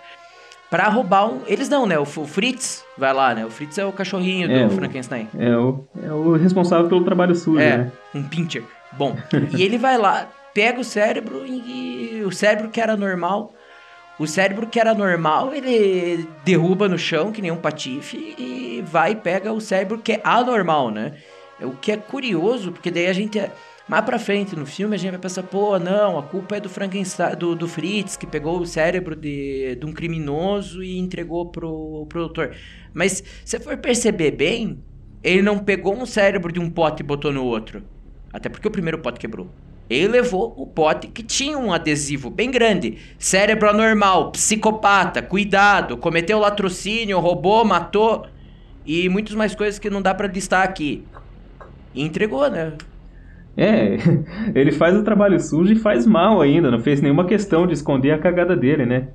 Pra 0.72 0.88
roubar 0.88 1.28
um. 1.28 1.42
Eles 1.48 1.68
não, 1.68 1.86
né? 1.86 2.00
O, 2.00 2.06
Fritz 2.06 2.86
vai 2.98 3.14
lá, 3.14 3.36
né? 3.36 3.46
O 3.46 3.50
Fritz 3.50 3.78
é 3.78 3.86
o 3.86 3.92
cachorrinho 3.92 4.50
é, 4.50 4.66
do 4.66 4.74
Frankenstein. 4.74 5.28
É 5.38 5.54
o, 5.54 5.84
é 6.02 6.14
o 6.14 6.32
responsável 6.38 6.88
pelo 6.88 7.04
trabalho 7.04 7.36
sujo, 7.36 7.60
é, 7.60 7.78
né? 7.78 7.92
Um 8.16 8.24
pincher. 8.24 8.64
Bom. 8.94 9.18
e 9.58 9.62
ele 9.62 9.78
vai 9.78 9.98
lá, 9.98 10.30
pega 10.54 10.80
o 10.80 10.84
cérebro 10.84 11.46
e. 11.46 12.24
O 12.26 12.32
cérebro 12.32 12.70
que 12.70 12.80
era 12.80 12.96
normal. 12.96 13.54
O 14.18 14.26
cérebro 14.26 14.66
que 14.66 14.80
era 14.80 14.94
normal, 14.94 15.54
ele 15.54 16.26
derruba 16.46 16.88
no 16.88 16.98
chão, 16.98 17.34
que 17.34 17.42
nem 17.42 17.52
um 17.52 17.58
patife, 17.58 18.36
e 18.38 18.82
vai 18.86 19.12
e 19.12 19.16
pega 19.16 19.52
o 19.52 19.60
cérebro 19.60 19.98
que 19.98 20.14
é 20.14 20.22
anormal, 20.24 20.90
né? 20.90 21.16
O 21.60 21.72
que 21.72 21.92
é 21.92 21.98
curioso, 21.98 22.72
porque 22.72 22.90
daí 22.90 23.08
a 23.08 23.14
gente. 23.14 23.42
Mais 23.88 24.06
pra 24.06 24.20
frente 24.20 24.56
no 24.56 24.66
filme 24.66 24.96
a 24.96 24.98
gente 24.98 25.12
vai 25.12 25.20
pensar, 25.20 25.44
pô, 25.44 25.78
não, 25.78 26.18
a 26.18 26.24
culpa 26.24 26.56
é 26.56 26.60
do 26.60 26.70
Frankenstein, 26.70 27.36
do, 27.36 27.56
do 27.56 27.68
Fritz, 27.68 28.16
que 28.16 28.26
pegou 28.26 28.60
o 28.60 28.66
cérebro 28.66 29.16
de, 29.16 29.76
de 29.76 29.86
um 29.86 29.92
criminoso 29.92 30.84
e 30.84 30.98
entregou 30.98 31.48
pro, 31.48 32.06
pro 32.08 32.22
doutor. 32.22 32.56
Mas 32.94 33.24
se 33.44 33.60
for 33.60 33.76
perceber 33.78 34.32
bem, 34.32 34.80
ele 35.24 35.42
não 35.42 35.60
pegou 35.60 35.96
um 35.96 36.06
cérebro 36.06 36.52
de 36.52 36.60
um 36.60 36.70
pote 36.70 37.02
e 37.02 37.06
botou 37.06 37.34
no 37.34 37.44
outro. 37.44 37.84
Até 38.32 38.50
porque 38.50 38.68
o 38.68 38.72
primeiro 38.72 39.00
pote 39.00 39.20
quebrou. 39.20 39.50
Ele 39.90 40.08
levou 40.08 40.54
o 40.56 40.66
pote 40.66 41.08
que 41.08 41.22
tinha 41.22 41.58
um 41.58 41.74
adesivo 41.74 42.30
bem 42.30 42.50
grande. 42.50 42.98
Cérebro 43.20 43.70
anormal, 43.70 44.32
psicopata, 44.32 45.22
cuidado, 45.22 45.98
cometeu 45.98 46.40
latrocínio, 46.40 47.20
roubou, 47.20 47.66
matou. 47.66 48.26
E 48.86 49.10
muitas 49.10 49.36
mais 49.36 49.54
coisas 49.54 49.78
que 49.78 49.90
não 49.90 50.02
dá 50.02 50.14
para 50.14 50.28
listar 50.28 50.64
aqui. 50.64 51.04
E 51.94 52.02
entregou, 52.02 52.50
né? 52.50 52.74
É, 53.56 53.98
ele 54.56 54.72
faz 54.72 54.96
o 54.96 55.04
trabalho 55.04 55.40
sujo 55.40 55.74
e 55.74 55.76
faz 55.76 56.06
mal 56.06 56.42
ainda, 56.42 56.72
não 56.72 56.80
fez 56.80 57.02
nenhuma 57.02 57.26
questão 57.26 57.68
de 57.68 57.74
esconder 57.74 58.12
a 58.12 58.18
cagada 58.18 58.56
dele, 58.56 58.86
né? 58.86 59.08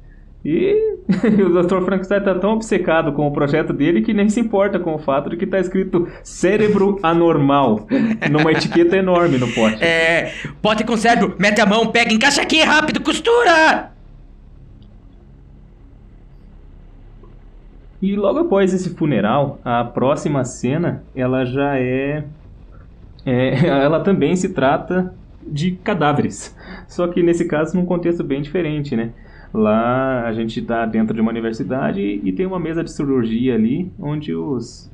E 0.45 0.97
o 1.43 1.63
Dr. 1.63 1.85
Frankenstein 1.85 2.21
tá 2.21 2.35
tão 2.35 2.53
obcecado 2.53 3.13
com 3.13 3.27
o 3.27 3.33
projeto 3.33 3.73
dele 3.73 4.03
que 4.03 4.15
nem 4.15 4.29
se 4.29 4.39
importa 4.39 4.79
com 4.79 4.95
o 4.95 4.99
fato 4.99 5.29
de 5.29 5.37
que 5.37 5.47
tá 5.47 5.59
escrito 5.59 6.07
cérebro 6.23 6.99
anormal 7.03 7.87
numa 8.31 8.53
etiqueta 8.53 8.97
enorme 8.97 9.39
no 9.39 9.49
pote. 9.49 9.83
É, 9.83 10.33
pote 10.63 10.85
com 10.85 10.97
cérebro, 10.97 11.35
mete 11.39 11.61
a 11.61 11.67
mão, 11.67 11.89
pega, 11.89 12.13
encaixa 12.13 12.43
aqui, 12.43 12.63
rápido, 12.63 13.01
costura! 13.01 13.91
E 18.01 18.15
logo 18.15 18.41
após 18.41 18.75
esse 18.75 18.91
funeral, 18.91 19.59
a 19.65 19.83
próxima 19.83 20.45
cena, 20.45 21.03
ela 21.15 21.45
já 21.45 21.79
é 21.79 22.25
é, 23.27 23.67
ela 23.67 24.01
também 24.01 24.37
se 24.37 24.51
trata 24.51 25.13
de 25.47 25.73
cadáveres. 25.73 26.57
Só 26.89 27.07
que 27.09 27.23
nesse 27.23 27.45
caso 27.47 27.77
num 27.77 27.85
contexto 27.85 28.25
bem 28.25 28.41
diferente, 28.41 28.97
né? 28.97 29.11
Lá 29.53 30.27
a 30.27 30.33
gente 30.33 30.61
está 30.61 30.87
dentro 30.87 31.15
de 31.15 31.21
uma 31.21 31.31
universidade 31.31 32.01
e 32.01 32.33
tem 32.33 32.47
uma 32.47 32.59
mesa 32.59 32.83
de 32.83 32.91
cirurgia 32.91 33.55
ali, 33.55 33.91
onde 33.99 34.35
os 34.35 34.91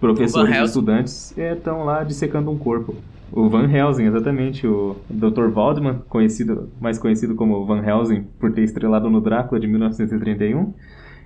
professores 0.00 0.54
e 0.54 0.62
estudantes 0.62 1.36
estão 1.36 1.82
é, 1.82 1.84
lá 1.84 2.04
dissecando 2.04 2.50
um 2.50 2.58
corpo. 2.58 2.94
O 3.32 3.48
Van 3.48 3.68
Helsing, 3.68 4.04
exatamente, 4.04 4.66
o 4.66 4.96
Dr. 5.10 5.48
Waldman, 5.52 5.98
conhecido, 6.08 6.68
mais 6.80 6.98
conhecido 6.98 7.34
como 7.34 7.64
Van 7.66 7.84
Helsing 7.84 8.24
por 8.38 8.52
ter 8.52 8.62
estrelado 8.62 9.10
no 9.10 9.20
Drácula 9.20 9.60
de 9.60 9.66
1931, 9.66 10.72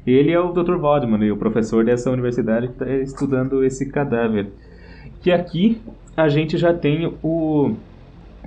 ele 0.07 0.33
é 0.33 0.41
o 0.41 0.53
Dr. 0.53 0.77
Waldman 0.77 1.23
e 1.23 1.31
o 1.31 1.37
professor 1.37 1.85
dessa 1.85 2.11
universidade 2.11 2.69
que 2.69 2.73
está 2.73 2.91
estudando 2.97 3.63
esse 3.63 3.91
cadáver. 3.91 4.51
Que 5.21 5.31
aqui 5.31 5.81
a 6.17 6.29
gente 6.29 6.57
já 6.57 6.73
tem 6.73 7.13
o 7.23 7.75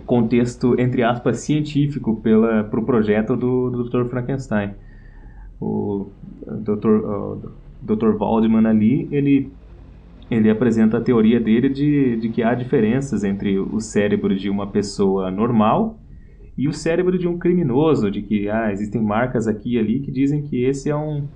contexto, 0.06 0.80
entre 0.80 1.04
aspas, 1.04 1.40
científico 1.40 2.22
para 2.22 2.62
o 2.62 2.70
pro 2.70 2.86
projeto 2.86 3.36
do, 3.36 3.70
do 3.70 3.84
Dr. 3.84 4.10
Frankenstein. 4.10 4.72
O 5.60 6.10
Dr. 6.46 6.88
O 6.88 7.62
Dr. 7.82 8.16
Waldman 8.18 8.68
ali, 8.68 9.08
ele, 9.12 9.52
ele 10.30 10.50
apresenta 10.50 10.98
a 10.98 11.02
teoria 11.02 11.40
dele 11.40 11.70
de, 11.70 12.16
de 12.18 12.30
que 12.30 12.44
há 12.44 12.54
diferenças 12.54 13.24
entre 13.24 13.58
o 13.58 13.80
cérebro 13.80 14.36
de 14.36 14.50
uma 14.50 14.68
pessoa 14.68 15.32
normal 15.32 16.00
e 16.58 16.68
o 16.68 16.74
cérebro 16.74 17.18
de 17.18 17.28
um 17.28 17.38
criminoso, 17.40 18.12
de 18.12 18.22
que 18.22 18.50
ah, 18.50 18.72
existem 18.72 19.02
marcas 19.02 19.48
aqui 19.48 19.76
e 19.76 19.80
ali 19.80 20.00
que 20.00 20.12
dizem 20.12 20.44
que 20.44 20.64
esse 20.64 20.90
é 20.90 20.96
um 20.96 21.28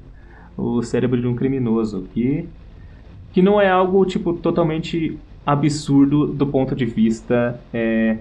o 0.57 0.81
cérebro 0.81 1.19
de 1.19 1.27
um 1.27 1.35
criminoso, 1.35 2.03
que 2.13 2.47
que 3.33 3.41
não 3.41 3.59
é 3.59 3.69
algo 3.69 4.05
tipo 4.05 4.33
totalmente 4.33 5.17
absurdo 5.45 6.27
do 6.27 6.47
ponto 6.47 6.75
de 6.75 6.85
vista 6.85 7.59
é, 7.73 8.17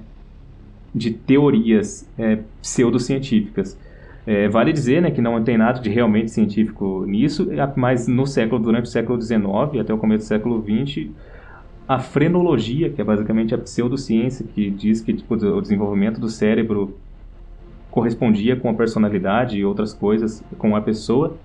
de 0.95 1.11
teorias 1.11 2.09
é, 2.19 2.39
pseudocientíficas. 2.61 3.79
É, 4.27 4.49
vale 4.49 4.73
dizer 4.73 5.03
né, 5.03 5.11
que 5.11 5.21
não 5.21 5.43
tem 5.43 5.59
nada 5.59 5.81
de 5.81 5.91
realmente 5.91 6.31
científico 6.31 7.05
nisso, 7.07 7.47
mas 7.77 8.09
no 8.09 8.27
século, 8.27 8.63
durante 8.63 8.87
o 8.87 8.89
século 8.89 9.21
XIX 9.21 9.45
até 9.81 9.93
o 9.93 9.99
começo 9.99 10.25
do 10.25 10.29
século 10.29 10.65
XX, 10.65 11.11
a 11.87 11.99
frenologia, 11.99 12.89
que 12.89 13.01
é 13.01 13.05
basicamente 13.05 13.55
a 13.55 13.59
pseudociência 13.59 14.47
que 14.55 14.71
diz 14.71 15.03
que 15.03 15.13
tipo, 15.13 15.35
o 15.35 15.61
desenvolvimento 15.61 16.19
do 16.19 16.31
cérebro 16.31 16.97
correspondia 17.91 18.57
com 18.57 18.71
a 18.71 18.75
personalidade 18.75 19.59
e 19.59 19.65
outras 19.65 19.93
coisas 19.93 20.43
com 20.59 20.75
a 20.75 20.81
pessoa, 20.81 21.37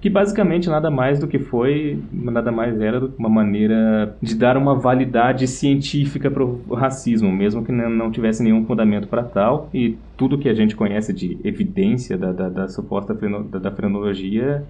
que 0.00 0.08
basicamente 0.08 0.68
nada 0.68 0.90
mais 0.90 1.18
do 1.18 1.26
que 1.26 1.38
foi, 1.38 2.00
nada 2.12 2.52
mais 2.52 2.80
era 2.80 3.04
uma 3.18 3.28
maneira 3.28 4.16
de 4.22 4.34
dar 4.36 4.56
uma 4.56 4.74
validade 4.74 5.46
científica 5.48 6.30
para 6.30 6.44
o 6.44 6.74
racismo, 6.74 7.32
mesmo 7.32 7.64
que 7.64 7.72
não 7.72 8.10
tivesse 8.10 8.42
nenhum 8.42 8.64
fundamento 8.64 9.08
para 9.08 9.24
tal, 9.24 9.68
e 9.74 9.98
tudo 10.16 10.38
que 10.38 10.48
a 10.48 10.54
gente 10.54 10.76
conhece 10.76 11.12
de 11.12 11.38
evidência 11.42 12.16
da, 12.16 12.32
da, 12.32 12.48
da 12.48 12.68
suposta 12.68 13.14
freno, 13.14 13.42
da, 13.44 13.58
da, 13.58 13.70
frenologia 13.72 14.64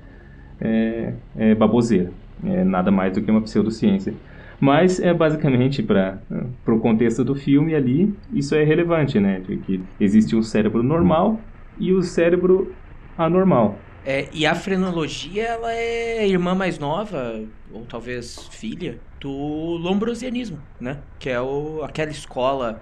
é, 0.61 1.13
é 1.37 1.55
baboseira, 1.55 2.11
é 2.43 2.65
nada 2.65 2.91
mais 2.91 3.13
do 3.13 3.21
que 3.21 3.31
uma 3.31 3.43
pseudociência. 3.43 4.15
Mas 4.61 4.99
é 4.99 5.15
basicamente 5.15 5.83
para 5.83 6.19
o 6.67 6.81
contexto 6.81 7.23
do 7.23 7.35
filme 7.35 7.75
ali, 7.75 8.13
isso 8.33 8.57
é 8.57 8.65
relevante, 8.65 9.21
né? 9.21 9.41
De 9.47 9.57
que 9.59 9.81
existe 10.01 10.35
um 10.35 10.43
cérebro 10.43 10.83
normal 10.83 11.39
e 11.79 11.93
o 11.93 12.03
cérebro 12.03 12.73
anormal. 13.17 13.79
É, 14.05 14.29
e 14.33 14.47
a 14.47 14.55
frenologia, 14.55 15.45
ela 15.45 15.73
é 15.73 16.27
irmã 16.27 16.55
mais 16.55 16.79
nova, 16.79 17.45
ou 17.71 17.85
talvez 17.85 18.49
filha, 18.51 19.01
do 19.21 19.31
lombrosianismo, 19.31 20.63
né? 20.81 21.03
Que 21.19 21.31
é 21.31 21.41
o, 21.41 21.83
aquela 21.83 22.11
escola 22.11 22.81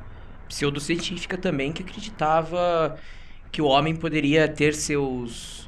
pseudocientífica 0.49 1.37
também 1.37 1.73
que 1.73 1.83
acreditava 1.83 2.99
que 3.51 3.61
o 3.61 3.67
homem 3.67 3.97
poderia 3.97 4.47
ter 4.49 4.75
seus 4.75 5.67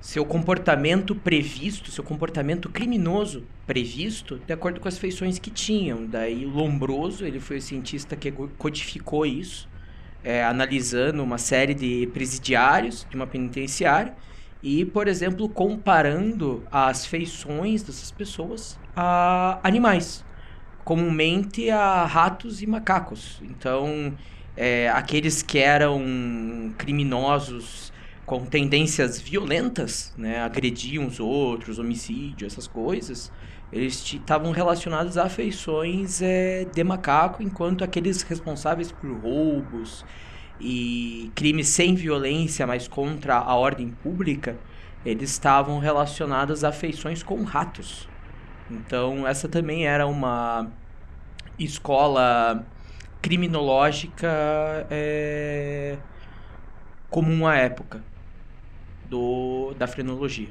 seu 0.00 0.24
comportamento 0.24 1.16
previsto, 1.16 1.90
seu 1.90 2.04
comportamento 2.04 2.68
criminoso 2.68 3.44
previsto, 3.66 4.38
de 4.46 4.52
acordo 4.52 4.78
com 4.78 4.86
as 4.86 4.96
feições 4.96 5.40
que 5.40 5.50
tinham. 5.50 6.06
Daí 6.06 6.46
o 6.46 6.50
Lombroso, 6.50 7.26
ele 7.26 7.40
foi 7.40 7.56
o 7.56 7.60
cientista 7.60 8.14
que 8.14 8.30
codificou 8.30 9.26
isso, 9.26 9.68
é, 10.22 10.44
analisando 10.44 11.24
uma 11.24 11.38
série 11.38 11.74
de 11.74 12.08
presidiários 12.14 13.04
de 13.10 13.16
uma 13.16 13.26
penitenciária 13.26 14.14
e, 14.62 14.84
por 14.84 15.08
exemplo, 15.08 15.48
comparando 15.48 16.62
as 16.70 17.06
feições 17.06 17.82
dessas 17.82 18.10
pessoas 18.10 18.78
a 18.94 19.60
animais, 19.62 20.24
comumente 20.84 21.70
a 21.70 22.04
ratos 22.04 22.62
e 22.62 22.66
macacos. 22.66 23.40
Então, 23.42 24.16
é, 24.56 24.88
aqueles 24.90 25.42
que 25.42 25.58
eram 25.58 26.74
criminosos 26.78 27.92
com 28.24 28.44
tendências 28.44 29.20
violentas, 29.20 30.12
né, 30.18 30.40
agrediam 30.40 31.06
os 31.06 31.20
outros, 31.20 31.78
homicídio, 31.78 32.46
essas 32.46 32.66
coisas, 32.66 33.30
eles 33.72 34.02
estavam 34.12 34.50
relacionados 34.50 35.16
a 35.16 35.28
feições 35.28 36.20
é, 36.22 36.64
de 36.64 36.82
macaco, 36.82 37.42
enquanto 37.42 37.84
aqueles 37.84 38.22
responsáveis 38.22 38.90
por 38.90 39.10
roubos 39.12 40.04
e 40.60 41.30
crimes 41.34 41.68
sem 41.68 41.94
violência, 41.94 42.66
mas 42.66 42.88
contra 42.88 43.36
a 43.36 43.54
ordem 43.54 43.88
pública, 43.88 44.56
eles 45.04 45.30
estavam 45.30 45.78
relacionados 45.78 46.64
a 46.64 46.72
feições 46.72 47.22
com 47.22 47.42
ratos. 47.44 48.08
Então, 48.70 49.26
essa 49.26 49.48
também 49.48 49.86
era 49.86 50.06
uma 50.06 50.68
escola 51.58 52.66
criminológica 53.22 54.28
é, 54.90 55.96
comum 57.08 57.46
à 57.46 57.56
época 57.56 58.02
do, 59.08 59.74
da 59.78 59.86
frenologia. 59.86 60.48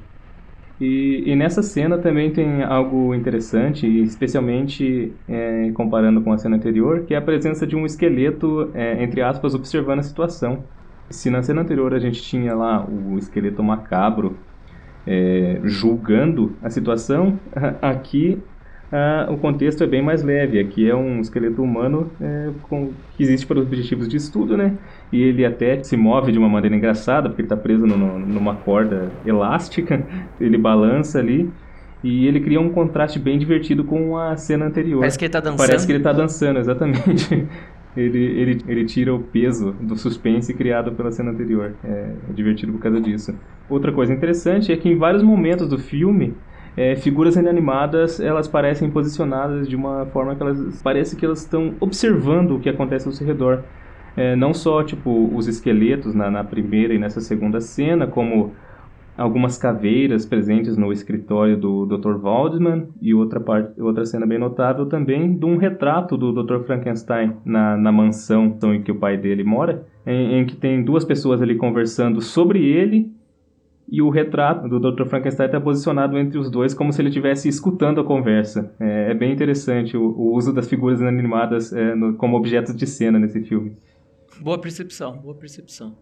E, 0.79 1.24
e, 1.25 1.36
nessa 1.36 1.63
cena 1.63 1.98
também 1.98 2.32
tem 2.32 2.62
algo 2.62 3.15
interessante, 3.15 3.88
especialmente 3.88 5.13
é, 5.27 5.72
comparando 5.74 6.22
com 6.22 6.34
a 6.34 6.38
cena 6.38 6.58
anterior, 6.58 7.05
que 7.05 7.13
é 7.13 7.17
a 7.17 7.22
presença 7.22 7.65
de 7.65 7.77
um 7.77 7.86
esqueleto, 7.86 8.72
é, 8.74 9.01
entre 9.01 9.22
aspas, 9.22 9.55
observando 9.55 10.00
a 10.00 10.03
situação. 10.03 10.65
Se 11.10 11.29
na 11.29 11.41
cena 11.41 11.62
anterior 11.62 11.94
a 11.94 12.00
gente 12.00 12.22
tinha 12.22 12.53
lá 12.53 12.86
o 12.86 13.17
esqueleto 13.17 13.63
macabro 13.63 14.38
é, 15.08 15.62
julgando 15.63 16.53
a 16.62 16.70
situação, 16.70 17.39
aqui 17.82 18.41
ah, 18.92 19.27
o 19.30 19.38
contexto 19.38 19.84
é 19.84 19.88
bem 19.88 20.01
mais 20.01 20.24
leve. 20.24 20.60
Aqui 20.60 20.89
é 20.89 20.96
um 20.96 21.20
esqueleto 21.20 21.62
humano 21.62 22.12
é, 22.22 22.50
com, 22.63 22.92
que 23.18 23.24
existe 23.24 23.46
para 23.46 23.60
os 23.60 23.65
objetivos 23.65 24.08
de 24.08 24.18
estudo, 24.18 24.56
né? 24.56 24.74
E 25.12 25.22
ele 25.22 25.46
até 25.46 25.82
se 25.84 25.98
move 25.98 26.32
de 26.32 26.38
uma 26.38 26.50
maneira 26.50 26.75
engraçada, 26.75 27.30
porque 27.30 27.42
ele 27.42 27.48
está 27.48 27.58
preso 27.58 27.86
no, 27.86 27.98
no, 27.98 28.20
numa 28.20 28.56
corda 28.56 29.12
elástica, 29.25 30.04
ele 30.39 30.58
balança 30.58 31.20
ali. 31.20 31.50
E 32.04 32.27
ele 32.27 32.39
cria 32.39 32.62
um 32.62 32.70
contraste 32.70 33.18
bem 33.18 33.39
divertido 33.39 33.84
com 33.84 34.15
a 34.15 34.38
cena 34.38 34.65
anterior. 34.65 35.00
Parece 35.00 35.18
que 35.18 35.25
ele 35.25 35.30
está 35.30 35.39
dançando. 35.39 35.68
Parece 35.68 35.86
que 35.88 35.92
ele 35.92 36.00
está 36.00 36.13
dançando, 36.13 36.60
exatamente. 36.60 37.48
ele, 37.98 38.20
ele, 38.20 38.62
ele 38.68 38.86
tira 38.86 39.12
o 39.12 39.20
peso 39.20 39.72
do 39.82 39.98
suspense 39.98 40.54
criado 40.54 40.92
pela 40.92 41.12
cena 41.12 41.32
anterior. 41.32 41.74
É, 41.84 42.12
é 42.30 42.34
divertido 42.34 42.74
por 42.74 42.80
causa 42.80 43.01
disso. 43.01 43.34
Outra 43.67 43.91
coisa 43.91 44.13
interessante 44.13 44.71
é 44.71 44.78
que 44.78 44.88
em 44.88 44.95
vários 44.95 45.24
momentos 45.24 45.67
do 45.67 45.80
filme 45.80 46.36
é, 46.77 46.95
figuras 46.95 47.35
inanimadas 47.35 48.19
elas 48.19 48.47
parecem 48.47 48.89
posicionadas 48.89 49.67
de 49.67 49.75
uma 49.75 50.05
forma 50.07 50.35
que 50.35 50.43
elas 50.43 50.81
parece 50.81 51.15
que 51.15 51.25
elas 51.25 51.39
estão 51.39 51.73
observando 51.79 52.55
o 52.55 52.59
que 52.59 52.69
acontece 52.69 53.07
ao 53.07 53.13
seu 53.13 53.25
redor. 53.25 53.63
É, 54.17 54.35
não 54.35 54.53
só 54.53 54.83
tipo 54.83 55.29
os 55.35 55.47
esqueletos 55.47 56.13
na, 56.13 56.31
na 56.31 56.43
primeira 56.43 56.93
e 56.93 56.97
nessa 56.97 57.19
segunda 57.19 57.59
cena, 57.59 58.07
como 58.07 58.53
algumas 59.17 59.57
caveiras 59.57 60.25
presentes 60.25 60.77
no 60.77 60.91
escritório 60.91 61.57
do 61.57 61.85
Dr. 61.85 62.17
Waldman 62.21 62.89
e 63.01 63.13
outra 63.13 63.39
parte, 63.39 63.81
outra 63.81 64.05
cena 64.05 64.25
bem 64.25 64.38
notável 64.38 64.85
também 64.85 65.38
de 65.38 65.45
um 65.45 65.57
retrato 65.57 66.17
do 66.17 66.31
Dr. 66.31 66.65
Frankenstein 66.65 67.33
na, 67.45 67.77
na 67.77 67.91
mansão 67.91 68.57
em 68.73 68.81
que 68.81 68.91
o 68.91 68.95
pai 68.95 69.17
dele 69.17 69.43
mora, 69.43 69.85
em, 70.05 70.39
em 70.39 70.45
que 70.45 70.55
tem 70.55 70.83
duas 70.83 71.05
pessoas 71.05 71.41
ali 71.41 71.55
conversando 71.55 72.21
sobre 72.21 72.65
ele 72.65 73.11
e 73.88 74.02
o 74.02 74.10
retrato 74.10 74.67
do 74.67 74.80
Dr. 74.80 75.06
Frankenstein 75.06 75.45
está 75.45 75.62
posicionado 75.62 76.17
entre 76.17 76.38
os 76.39 76.50
dois 76.50 76.74
como 76.74 76.91
se 76.91 77.02
ele 77.02 77.10
estivesse 77.10 77.48
escutando 77.48 78.02
a 78.02 78.04
conversa. 78.04 78.74
É, 78.80 79.12
é 79.12 79.13
bem 79.13 79.32
interessante 79.32 79.95
o, 79.95 80.04
o, 80.04 80.34
uso 80.34 80.52
das 80.52 80.67
figuras 80.67 81.00
inanimadas 81.00 81.71
é, 81.71 81.93
no, 81.93 82.15
como 82.15 82.36
objetos 82.36 82.76
de 82.76 82.88
cena 82.88 83.19
nesse 83.19 83.43
filme. 83.43 83.78
Boa 84.39 84.60
percepção, 84.60 85.17
boa 85.17 85.36
percepção. 85.36 85.95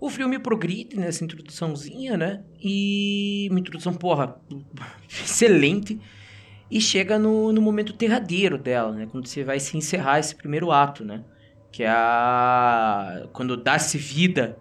O 0.00 0.10
filme 0.10 0.38
progride 0.38 0.96
nessa 0.96 1.22
introduçãozinha, 1.22 2.16
né? 2.16 2.42
E 2.60 3.46
uma 3.50 3.60
introdução, 3.60 3.94
porra, 3.94 4.36
excelente. 5.08 6.00
E 6.70 6.80
chega 6.80 7.18
no, 7.18 7.52
no 7.52 7.60
momento 7.60 7.92
terradeiro 7.92 8.56
dela, 8.56 8.92
né? 8.92 9.06
Quando 9.08 9.26
você 9.26 9.44
vai 9.44 9.60
se 9.60 9.76
encerrar 9.76 10.18
esse 10.18 10.34
primeiro 10.34 10.72
ato, 10.72 11.04
né? 11.04 11.22
Que 11.70 11.84
é 11.84 11.90
a... 11.90 13.28
quando 13.32 13.56
dá-se 13.56 13.96
vida 13.96 14.58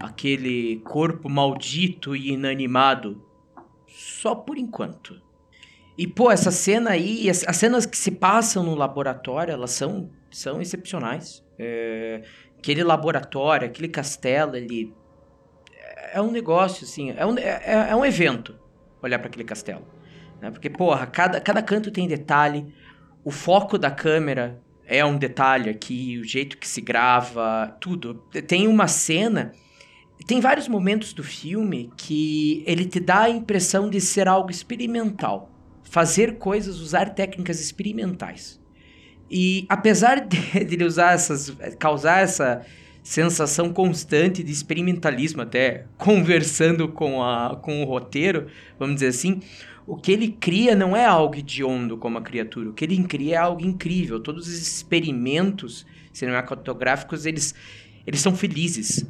aquele 0.00 0.80
corpo 0.80 1.28
maldito 1.28 2.16
e 2.16 2.30
inanimado. 2.30 3.22
Só 3.86 4.34
por 4.34 4.56
enquanto. 4.56 5.20
E, 5.98 6.06
pô, 6.06 6.30
essa 6.30 6.50
cena 6.50 6.90
aí, 6.90 7.28
as, 7.28 7.46
as 7.46 7.56
cenas 7.58 7.84
que 7.84 7.96
se 7.96 8.10
passam 8.10 8.64
no 8.64 8.74
laboratório, 8.74 9.52
elas 9.52 9.72
são, 9.72 10.10
são 10.30 10.60
excepcionais. 10.60 11.44
É, 11.58 12.22
aquele 12.58 12.82
laboratório, 12.82 13.66
aquele 13.66 13.88
castelo, 13.88 14.56
ele. 14.56 14.94
É 16.12 16.20
um 16.22 16.30
negócio, 16.30 16.84
assim. 16.84 17.10
É 17.10 17.26
um, 17.26 17.36
é, 17.36 17.90
é 17.90 17.94
um 17.94 18.04
evento 18.04 18.58
olhar 19.02 19.18
para 19.18 19.28
aquele 19.28 19.44
castelo. 19.44 19.86
Né? 20.40 20.50
Porque, 20.50 20.70
porra, 20.70 21.06
cada, 21.06 21.40
cada 21.40 21.62
canto 21.62 21.90
tem 21.90 22.08
detalhe. 22.08 22.72
O 23.22 23.30
foco 23.30 23.76
da 23.76 23.90
câmera 23.90 24.58
é 24.86 25.04
um 25.04 25.18
detalhe 25.18 25.68
aqui, 25.68 26.18
o 26.18 26.24
jeito 26.24 26.56
que 26.56 26.66
se 26.66 26.80
grava, 26.80 27.76
tudo. 27.78 28.14
Tem 28.46 28.66
uma 28.66 28.88
cena 28.88 29.52
tem 30.30 30.40
vários 30.40 30.68
momentos 30.68 31.12
do 31.12 31.24
filme 31.24 31.90
que 31.96 32.62
ele 32.64 32.84
te 32.84 33.00
dá 33.00 33.22
a 33.22 33.28
impressão 33.28 33.90
de 33.90 34.00
ser 34.00 34.28
algo 34.28 34.48
experimental. 34.48 35.50
Fazer 35.82 36.38
coisas, 36.38 36.78
usar 36.78 37.14
técnicas 37.16 37.60
experimentais. 37.60 38.60
E 39.28 39.66
apesar 39.68 40.20
de, 40.20 40.38
de 40.64 40.76
ele 40.76 40.84
usar 40.84 41.14
essas. 41.14 41.50
causar 41.80 42.22
essa 42.22 42.64
sensação 43.02 43.72
constante 43.72 44.44
de 44.44 44.52
experimentalismo, 44.52 45.42
até 45.42 45.86
conversando 45.98 46.86
com, 46.86 47.20
a, 47.24 47.56
com 47.60 47.82
o 47.82 47.84
roteiro, 47.84 48.46
vamos 48.78 48.96
dizer 48.96 49.08
assim, 49.08 49.40
o 49.84 49.96
que 49.96 50.12
ele 50.12 50.28
cria 50.28 50.76
não 50.76 50.96
é 50.96 51.04
algo 51.04 51.34
hediondo 51.34 51.96
como 51.96 52.18
a 52.18 52.22
criatura. 52.22 52.70
O 52.70 52.72
que 52.72 52.84
ele 52.84 53.02
cria 53.02 53.34
é 53.34 53.38
algo 53.38 53.66
incrível. 53.66 54.20
Todos 54.20 54.46
os 54.46 54.54
experimentos 54.54 55.84
cinematográficos, 56.12 57.26
eles, 57.26 57.52
eles 58.06 58.20
são 58.20 58.36
felizes 58.36 59.04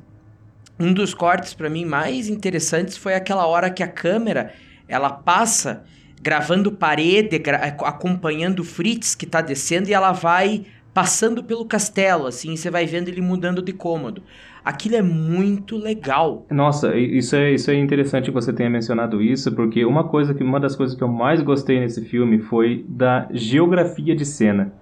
um 0.81 0.93
dos 0.93 1.12
cortes 1.12 1.53
para 1.53 1.69
mim 1.69 1.85
mais 1.85 2.29
interessantes 2.29 2.97
foi 2.97 3.14
aquela 3.14 3.47
hora 3.47 3.71
que 3.71 3.83
a 3.83 3.88
câmera 3.88 4.53
ela 4.88 5.11
passa 5.11 5.85
gravando 6.23 6.73
parede, 6.73 7.38
gra 7.38 7.59
acompanhando 7.59 8.61
o 8.61 8.64
Fritz 8.64 9.14
que 9.14 9.27
tá 9.27 9.40
descendo 9.40 9.88
e 9.88 9.95
ela 9.95 10.12
vai 10.12 10.64
passando 10.93 11.45
pelo 11.45 11.64
castelo, 11.64 12.27
assim, 12.27 12.57
você 12.57 12.71
vai 12.71 12.85
vendo 12.85 13.09
ele 13.09 13.21
mudando 13.21 13.62
de 13.62 13.73
cômodo. 13.73 14.23
Aquilo 14.64 14.97
é 14.97 15.03
muito 15.03 15.77
legal. 15.77 16.47
Nossa, 16.51 16.95
isso 16.97 17.35
é, 17.37 17.53
isso 17.53 17.71
é 17.71 17.77
interessante 17.77 18.27
que 18.27 18.31
você 18.31 18.53
tenha 18.53 18.69
mencionado 18.69 19.23
isso, 19.23 19.53
porque 19.53 19.85
uma 19.85 20.05
coisa 20.05 20.35
que 20.35 20.43
uma 20.43 20.61
das 20.61 20.77
coisas 20.77 20.97
que 20.97 21.03
eu 21.03 21.09
mais 21.09 21.40
gostei 21.40 21.81
nesse 21.81 22.05
filme 22.05 22.40
foi 22.40 22.85
da 22.88 23.29
geografia 23.33 24.14
de 24.14 24.27
cena. 24.27 24.73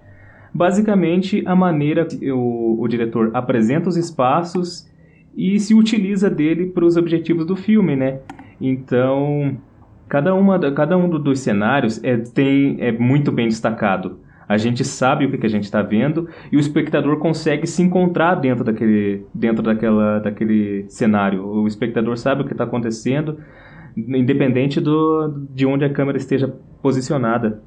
Basicamente, 0.52 1.42
a 1.46 1.54
maneira 1.54 2.06
que 2.06 2.32
o, 2.32 2.76
o 2.80 2.88
diretor 2.88 3.30
apresenta 3.34 3.88
os 3.88 3.96
espaços 3.96 4.87
e 5.38 5.60
se 5.60 5.72
utiliza 5.72 6.28
dele 6.28 6.66
para 6.66 6.84
os 6.84 6.96
objetivos 6.96 7.46
do 7.46 7.54
filme, 7.54 7.94
né? 7.94 8.18
Então, 8.60 9.56
cada, 10.08 10.34
uma, 10.34 10.58
cada 10.72 10.98
um 10.98 11.08
dos 11.08 11.38
cenários 11.38 12.02
é, 12.02 12.16
tem, 12.16 12.76
é 12.80 12.90
muito 12.90 13.30
bem 13.30 13.46
destacado. 13.46 14.18
A 14.48 14.56
gente 14.56 14.84
sabe 14.84 15.26
o 15.26 15.30
que, 15.30 15.46
a 15.46 15.48
gente 15.48 15.62
está 15.64 15.80
vendo 15.80 16.28
e 16.50 16.56
o 16.56 16.60
espectador 16.60 17.18
consegue 17.18 17.68
se 17.68 17.82
encontrar 17.82 18.34
dentro 18.34 18.64
daquele, 18.64 19.22
dentro 19.32 19.62
daquela, 19.62 20.18
daquele 20.18 20.86
cenário. 20.88 21.46
O 21.46 21.68
espectador 21.68 22.16
sabe 22.16 22.42
o 22.42 22.44
que 22.44 22.52
está 22.52 22.64
acontecendo, 22.64 23.38
independente 23.96 24.80
do, 24.80 25.46
de 25.54 25.64
onde 25.66 25.84
a 25.84 25.90
câmera 25.90 26.18
esteja 26.18 26.52
posicionada. 26.82 27.62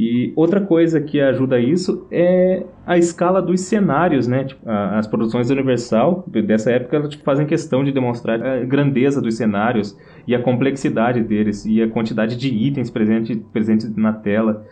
E 0.00 0.32
outra 0.36 0.60
coisa 0.60 1.00
que 1.00 1.20
ajuda 1.20 1.58
isso 1.58 2.06
é 2.08 2.62
a 2.86 2.96
escala 2.96 3.42
dos 3.42 3.62
cenários, 3.62 4.28
né? 4.28 4.44
Tipo, 4.44 4.60
as 4.70 5.08
produções 5.08 5.48
da 5.48 5.54
Universal 5.54 6.24
dessa 6.28 6.70
época 6.70 7.08
tipo, 7.08 7.24
fazem 7.24 7.44
questão 7.44 7.82
de 7.82 7.90
demonstrar 7.90 8.40
a 8.40 8.64
grandeza 8.64 9.20
dos 9.20 9.36
cenários 9.36 9.98
e 10.24 10.36
a 10.36 10.40
complexidade 10.40 11.20
deles 11.20 11.66
e 11.66 11.82
a 11.82 11.88
quantidade 11.88 12.36
de 12.36 12.48
itens 12.48 12.90
presentes 12.90 13.40
presentes 13.52 13.96
na 13.96 14.12
tela. 14.12 14.64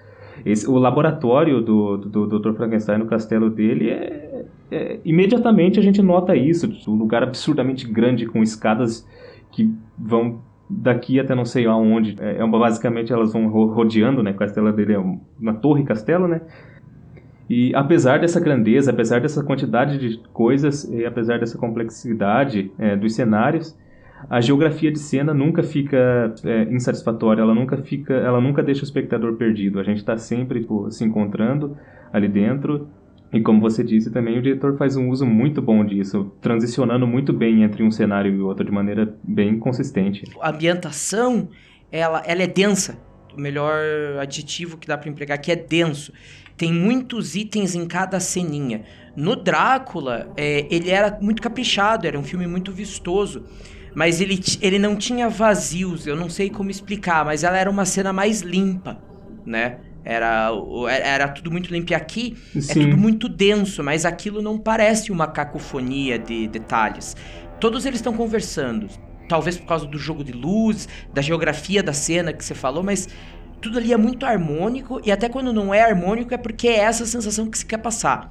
Esse, 0.44 0.70
o 0.70 0.78
laboratório 0.78 1.60
do, 1.60 1.96
do, 1.96 2.26
do 2.28 2.38
Dr. 2.38 2.52
Frankenstein 2.52 2.98
no 2.98 3.06
castelo 3.06 3.50
dele 3.50 3.90
é, 3.90 4.44
é, 4.70 5.00
imediatamente 5.04 5.80
a 5.80 5.82
gente 5.82 6.00
nota 6.00 6.36
isso, 6.36 6.72
um 6.88 6.94
lugar 6.94 7.24
absurdamente 7.24 7.84
grande 7.84 8.26
com 8.26 8.44
escadas 8.44 9.04
que 9.50 9.68
vão 9.98 10.40
daqui 10.68 11.20
até 11.20 11.35
não 11.35 11.44
sei 11.44 11.66
aonde. 11.66 12.16
É, 12.20 12.38
é 12.38 12.46
basicamente 12.46 13.12
elas 13.12 13.33
vão 13.33 13.48
rodeando, 13.48 14.22
né? 14.22 14.33
Castelo 14.33 14.72
dele 14.72 14.94
é 14.94 14.98
uma 14.98 15.55
torre 15.55 15.85
castelo, 15.85 16.26
né? 16.26 16.40
E 17.48 17.72
apesar 17.74 18.18
dessa 18.18 18.40
grandeza, 18.40 18.90
apesar 18.90 19.20
dessa 19.20 19.42
quantidade 19.42 19.98
de 19.98 20.18
coisas 20.33 20.85
e 20.85 21.07
apesar 21.07 21.38
dessa 21.38 21.57
complexidade 21.57 22.72
é, 22.76 22.96
dos 22.96 23.14
cenários, 23.14 23.76
a 24.29 24.40
geografia 24.40 24.90
de 24.90 24.98
cena 24.98 25.33
nunca 25.33 25.62
fica 25.62 26.35
é, 26.44 26.62
insatisfatória, 26.64 27.42
ela 27.42 27.55
nunca 27.55 27.76
fica, 27.76 28.14
ela 28.14 28.40
nunca 28.40 28.62
deixa 28.62 28.81
o 28.81 28.85
espectador 28.85 29.35
perdido. 29.35 29.79
A 29.79 29.85
gente 29.85 29.98
está 29.98 30.16
sempre 30.16 30.64
pô, 30.64 30.90
se 30.90 31.05
encontrando 31.05 31.76
ali 32.12 32.26
dentro 32.26 32.88
e 33.37 33.42
como 33.42 33.61
você 33.61 33.85
disse 33.85 34.11
também, 34.11 34.38
o 34.38 34.42
diretor 34.42 34.77
faz 34.77 34.96
um 34.96 35.11
uso 35.11 35.27
muito 35.27 35.61
bom 35.61 35.85
disso, 35.85 36.33
transicionando 36.40 37.07
muito 37.07 37.33
bem 37.33 37.62
entre 37.62 37.83
um 37.83 37.90
cenário 37.90 38.35
e 38.35 38.40
outro 38.40 38.64
de 38.64 38.72
maneira 38.72 39.14
bem 39.22 39.59
consistente. 39.59 40.25
A 40.40 40.51
ambientação, 40.51 41.49
ela, 41.92 42.22
ela 42.25 42.42
é 42.42 42.46
densa. 42.46 42.99
O 43.37 43.40
melhor 43.40 43.77
adjetivo 44.18 44.79
que 44.79 44.88
dá 44.88 44.96
para 44.96 45.11
empregar 45.11 45.37
aqui 45.37 45.53
é 45.53 45.57
denso. 45.57 46.12
Tem 46.57 46.72
muitos 46.72 47.37
itens 47.37 47.75
em 47.75 47.87
cada 47.87 48.18
ceninha. 48.18 48.85
No 49.14 49.37
Drácula, 49.37 50.33
é, 50.37 50.66
ele 50.70 50.88
era 50.88 51.18
muito 51.20 51.42
caprichado, 51.42 52.07
era 52.07 52.18
um 52.18 52.25
filme 52.25 52.46
muito 52.46 52.72
vistoso. 52.72 53.44
Mas 53.94 54.20
ele, 54.20 54.40
ele 54.61 54.79
não 54.79 54.96
tinha 54.96 55.29
vazios, 55.29 56.07
eu 56.07 56.16
não 56.16 56.29
sei 56.29 56.51
como 56.51 56.70
explicar, 56.70 57.25
mas 57.25 57.44
ela 57.44 57.57
era 57.57 57.70
uma 57.70 57.85
cena 57.85 58.12
mais 58.12 58.42
limpa, 58.42 58.99
né? 59.44 59.79
Era, 60.09 60.53
era 60.88 61.27
tudo 61.27 61.51
muito 61.51 61.73
limpo. 61.73 61.90
E 61.90 61.95
aqui 61.95 62.37
é 62.55 62.61
Sim. 62.61 62.71
é 62.71 62.85
tudo 62.85 62.97
muito 62.97 63.29
denso, 63.29 63.83
mas 63.83 64.05
aquilo 64.05 64.40
não 64.40 64.57
parece 64.57 65.11
uma 65.11 65.27
cacofonia 65.27 66.16
de 66.16 66.47
detalhes. 66.47 67.16
Todos 67.59 67.85
eles 67.85 67.99
estão 67.99 68.12
conversando. 68.12 68.87
Talvez 69.29 69.59
por 69.59 69.66
causa 69.66 69.85
do 69.85 69.99
jogo 69.99 70.23
de 70.23 70.31
luz, 70.31 70.88
da 71.12 71.21
geografia 71.21 71.83
da 71.83 71.92
cena 71.92 72.33
que 72.33 72.45
você 72.45 72.55
falou, 72.55 72.85
mas 72.85 73.09
tudo 73.61 73.79
ali 73.79 73.92
é 73.92 73.97
muito 73.97 74.25
harmônico. 74.25 75.01
E 75.05 75.11
até 75.11 75.29
quando 75.29 75.53
não 75.53 75.75
é 75.75 75.83
harmônico, 75.83 76.33
é 76.33 76.38
porque 76.38 76.69
é 76.69 76.77
essa 76.77 77.05
sensação 77.05 77.51
que 77.51 77.59
se 77.59 77.66
quer 77.66 77.79
passar. 77.79 78.31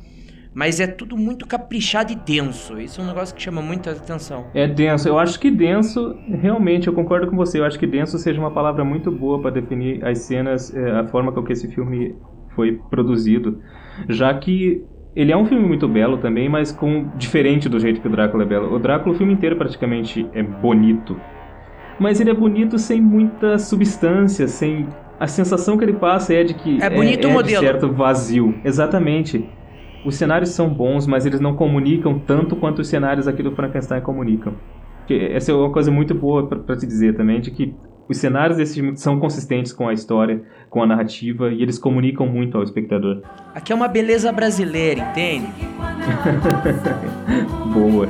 Mas 0.56 0.80
é 0.80 0.88
tudo 0.88 1.18
muito 1.18 1.46
caprichado 1.46 2.14
e 2.14 2.16
denso. 2.16 2.80
Isso 2.80 3.02
é 3.02 3.04
um 3.04 3.08
negócio 3.08 3.36
que 3.36 3.42
chama 3.42 3.62
muita 3.62 3.92
atenção. 3.92 4.46
É 4.54 4.66
denso. 4.66 5.10
Eu 5.10 5.20
acho 5.20 5.38
que 5.38 5.52
denso, 5.52 6.18
realmente, 6.30 6.88
eu 6.88 6.94
concordo 6.94 7.28
com 7.28 7.36
você. 7.36 7.60
Eu 7.60 7.66
acho 7.66 7.78
que 7.78 7.86
denso 7.86 8.18
seja 8.18 8.40
uma 8.40 8.52
palavra 8.52 8.86
muito 8.86 9.12
boa 9.12 9.42
para 9.42 9.52
definir 9.52 10.04
as 10.06 10.20
cenas, 10.20 10.74
é, 10.74 10.92
a 10.92 11.06
forma 11.08 11.34
com 11.34 11.44
que 11.44 11.52
esse 11.52 11.68
filme 11.68 12.16
foi 12.56 12.80
produzido. 12.90 13.60
Já 14.08 14.34
que 14.34 14.82
ele 15.14 15.34
é 15.34 15.36
um 15.36 15.46
filme 15.46 15.68
muito 15.68 15.90
belo 15.90 16.20
também, 16.20 16.48
mas 16.48 16.72
com 16.72 17.10
diferente 17.18 17.68
do 17.68 17.78
jeito 17.78 18.00
que 18.00 18.08
o 18.08 18.12
Drácula 18.12 18.44
é 18.44 18.46
belo. 18.46 18.74
O 18.74 18.80
Drácula, 18.80 19.14
o 19.14 19.18
filme 19.18 19.34
inteiro 19.34 19.58
praticamente 19.58 20.26
é 20.32 20.42
bonito. 20.42 21.20
Mas 22.00 22.22
ele 22.22 22.30
é 22.30 22.34
bonito 22.34 22.80
sem 22.80 23.02
muita 23.02 23.60
substância, 23.60 24.48
sem 24.48 24.88
a 25.20 25.28
sensação 25.28 25.78
que 25.78 25.84
ele 25.84 25.94
passa 25.94 26.34
é 26.34 26.46
de 26.46 26.54
que 26.54 26.82
é 26.82 26.90
bonito 26.90 27.28
é, 27.28 27.30
o 27.30 27.34
modelo. 27.34 27.62
de 27.62 27.68
certo 27.68 27.92
vazio. 27.92 28.56
Exatamente. 28.64 29.50
Os 30.06 30.16
cenários 30.16 30.52
são 30.52 30.70
bons, 30.70 31.08
mas 31.08 31.26
eles 31.26 31.40
não 31.40 31.56
comunicam 31.56 32.20
tanto 32.20 32.56
quanto 32.56 32.80
os 32.80 32.88
cenários 32.88 33.28
aqui 33.28 33.42
do 33.42 33.52
Frankenstein 33.52 34.02
comunicam. 34.02 34.54
Essa 35.10 35.52
é 35.52 35.56
uma 35.56 35.72
coisa 35.72 35.92
muito 35.92 36.14
boa 36.14 36.48
para 36.48 36.78
te 36.78 36.86
dizer 36.86 37.16
também, 37.16 37.42
de 37.42 37.50
que 37.50 37.74
os 38.08 38.18
cenários 38.18 38.58
desse 38.58 38.76
filme 38.76 38.96
são 38.96 39.20
consistentes 39.20 39.74
com 39.74 39.88
a 39.88 39.94
história, 39.94 40.44
com 40.70 40.84
a 40.84 40.86
narrativa, 40.86 41.52
e 41.52 41.62
eles 41.62 41.80
comunicam 41.80 42.28
muito 42.28 42.56
ao 42.56 42.64
espectador. 42.64 43.24
Aqui 43.54 43.74
é 43.74 43.76
uma 43.76 43.88
beleza 43.88 44.32
brasileira, 44.32 45.02
entende? 45.10 45.48
boa. 47.74 48.08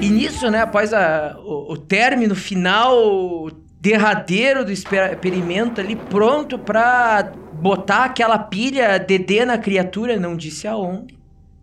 E 0.00 0.08
nisso, 0.10 0.50
né, 0.50 0.60
após 0.60 0.92
a, 0.92 1.38
o, 1.42 1.72
o 1.72 1.76
término 1.76 2.34
final 2.34 3.50
derradeiro 3.80 4.62
do 4.62 4.70
experimento 4.70 5.80
ali, 5.80 5.96
pronto 5.96 6.58
para 6.58 7.32
botar 7.60 8.04
aquela 8.04 8.38
pilha 8.38 8.98
Dedê 8.98 9.44
na 9.44 9.58
criatura, 9.58 10.18
não 10.18 10.36
disse 10.36 10.66
aonde. 10.66 11.18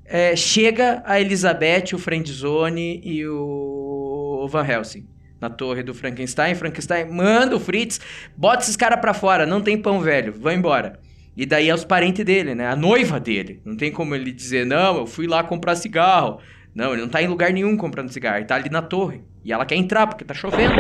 É, 0.05 0.35
chega 0.35 1.03
a 1.05 1.19
Elizabeth, 1.19 1.93
o 1.93 1.97
Friendzone 1.97 3.01
e 3.03 3.27
o 3.27 4.47
Van 4.49 4.65
Helsing 4.65 5.05
na 5.39 5.49
torre 5.49 5.83
do 5.83 5.93
Frankenstein. 5.93 6.55
Frankenstein 6.55 7.11
manda 7.11 7.55
o 7.55 7.59
Fritz, 7.59 7.99
bota 8.35 8.63
esses 8.63 8.75
caras 8.75 8.99
pra 8.99 9.13
fora, 9.13 9.45
não 9.45 9.61
tem 9.61 9.77
pão 9.77 9.99
velho, 9.99 10.33
vai 10.33 10.55
embora. 10.55 10.99
E 11.35 11.45
daí 11.45 11.69
é 11.69 11.73
os 11.73 11.83
parentes 11.83 12.25
dele, 12.25 12.55
né? 12.55 12.67
A 12.67 12.75
noiva 12.75 13.19
dele. 13.19 13.61
Não 13.63 13.77
tem 13.77 13.91
como 13.91 14.15
ele 14.15 14.31
dizer, 14.31 14.65
não, 14.65 14.97
eu 14.97 15.05
fui 15.05 15.27
lá 15.27 15.43
comprar 15.43 15.75
cigarro. 15.75 16.39
Não, 16.73 16.93
ele 16.93 17.01
não 17.01 17.09
tá 17.09 17.21
em 17.21 17.27
lugar 17.27 17.51
nenhum 17.51 17.77
comprando 17.77 18.09
cigarro, 18.09 18.37
ele 18.37 18.45
tá 18.45 18.55
ali 18.55 18.69
na 18.69 18.81
torre. 18.81 19.21
E 19.43 19.53
ela 19.53 19.65
quer 19.65 19.75
entrar 19.75 20.07
porque 20.07 20.25
tá 20.25 20.33
chovendo 20.33 20.75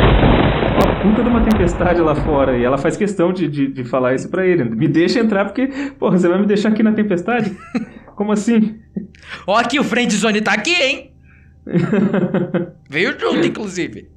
uma 0.77 1.01
puta 1.01 1.23
de 1.23 1.29
uma 1.29 1.43
tempestade 1.43 2.01
lá 2.01 2.15
fora. 2.15 2.57
E 2.57 2.63
ela 2.63 2.77
faz 2.77 2.95
questão 2.95 3.33
de, 3.33 3.47
de, 3.47 3.67
de 3.67 3.83
falar 3.83 4.13
isso 4.13 4.29
pra 4.29 4.45
ele. 4.45 4.63
Me 4.63 4.87
deixa 4.87 5.19
entrar 5.19 5.45
porque, 5.45 5.67
porra, 5.99 6.17
você 6.17 6.27
vai 6.27 6.39
me 6.39 6.45
deixar 6.45 6.69
aqui 6.69 6.83
na 6.83 6.93
tempestade? 6.93 7.55
Como 8.15 8.31
assim? 8.31 8.79
Ó, 9.45 9.57
aqui 9.57 9.79
o 9.79 9.83
Friendzone 9.83 10.41
tá 10.41 10.53
aqui, 10.53 10.73
hein? 10.73 11.11
Veio 12.89 13.19
junto, 13.19 13.45
inclusive. 13.45 14.09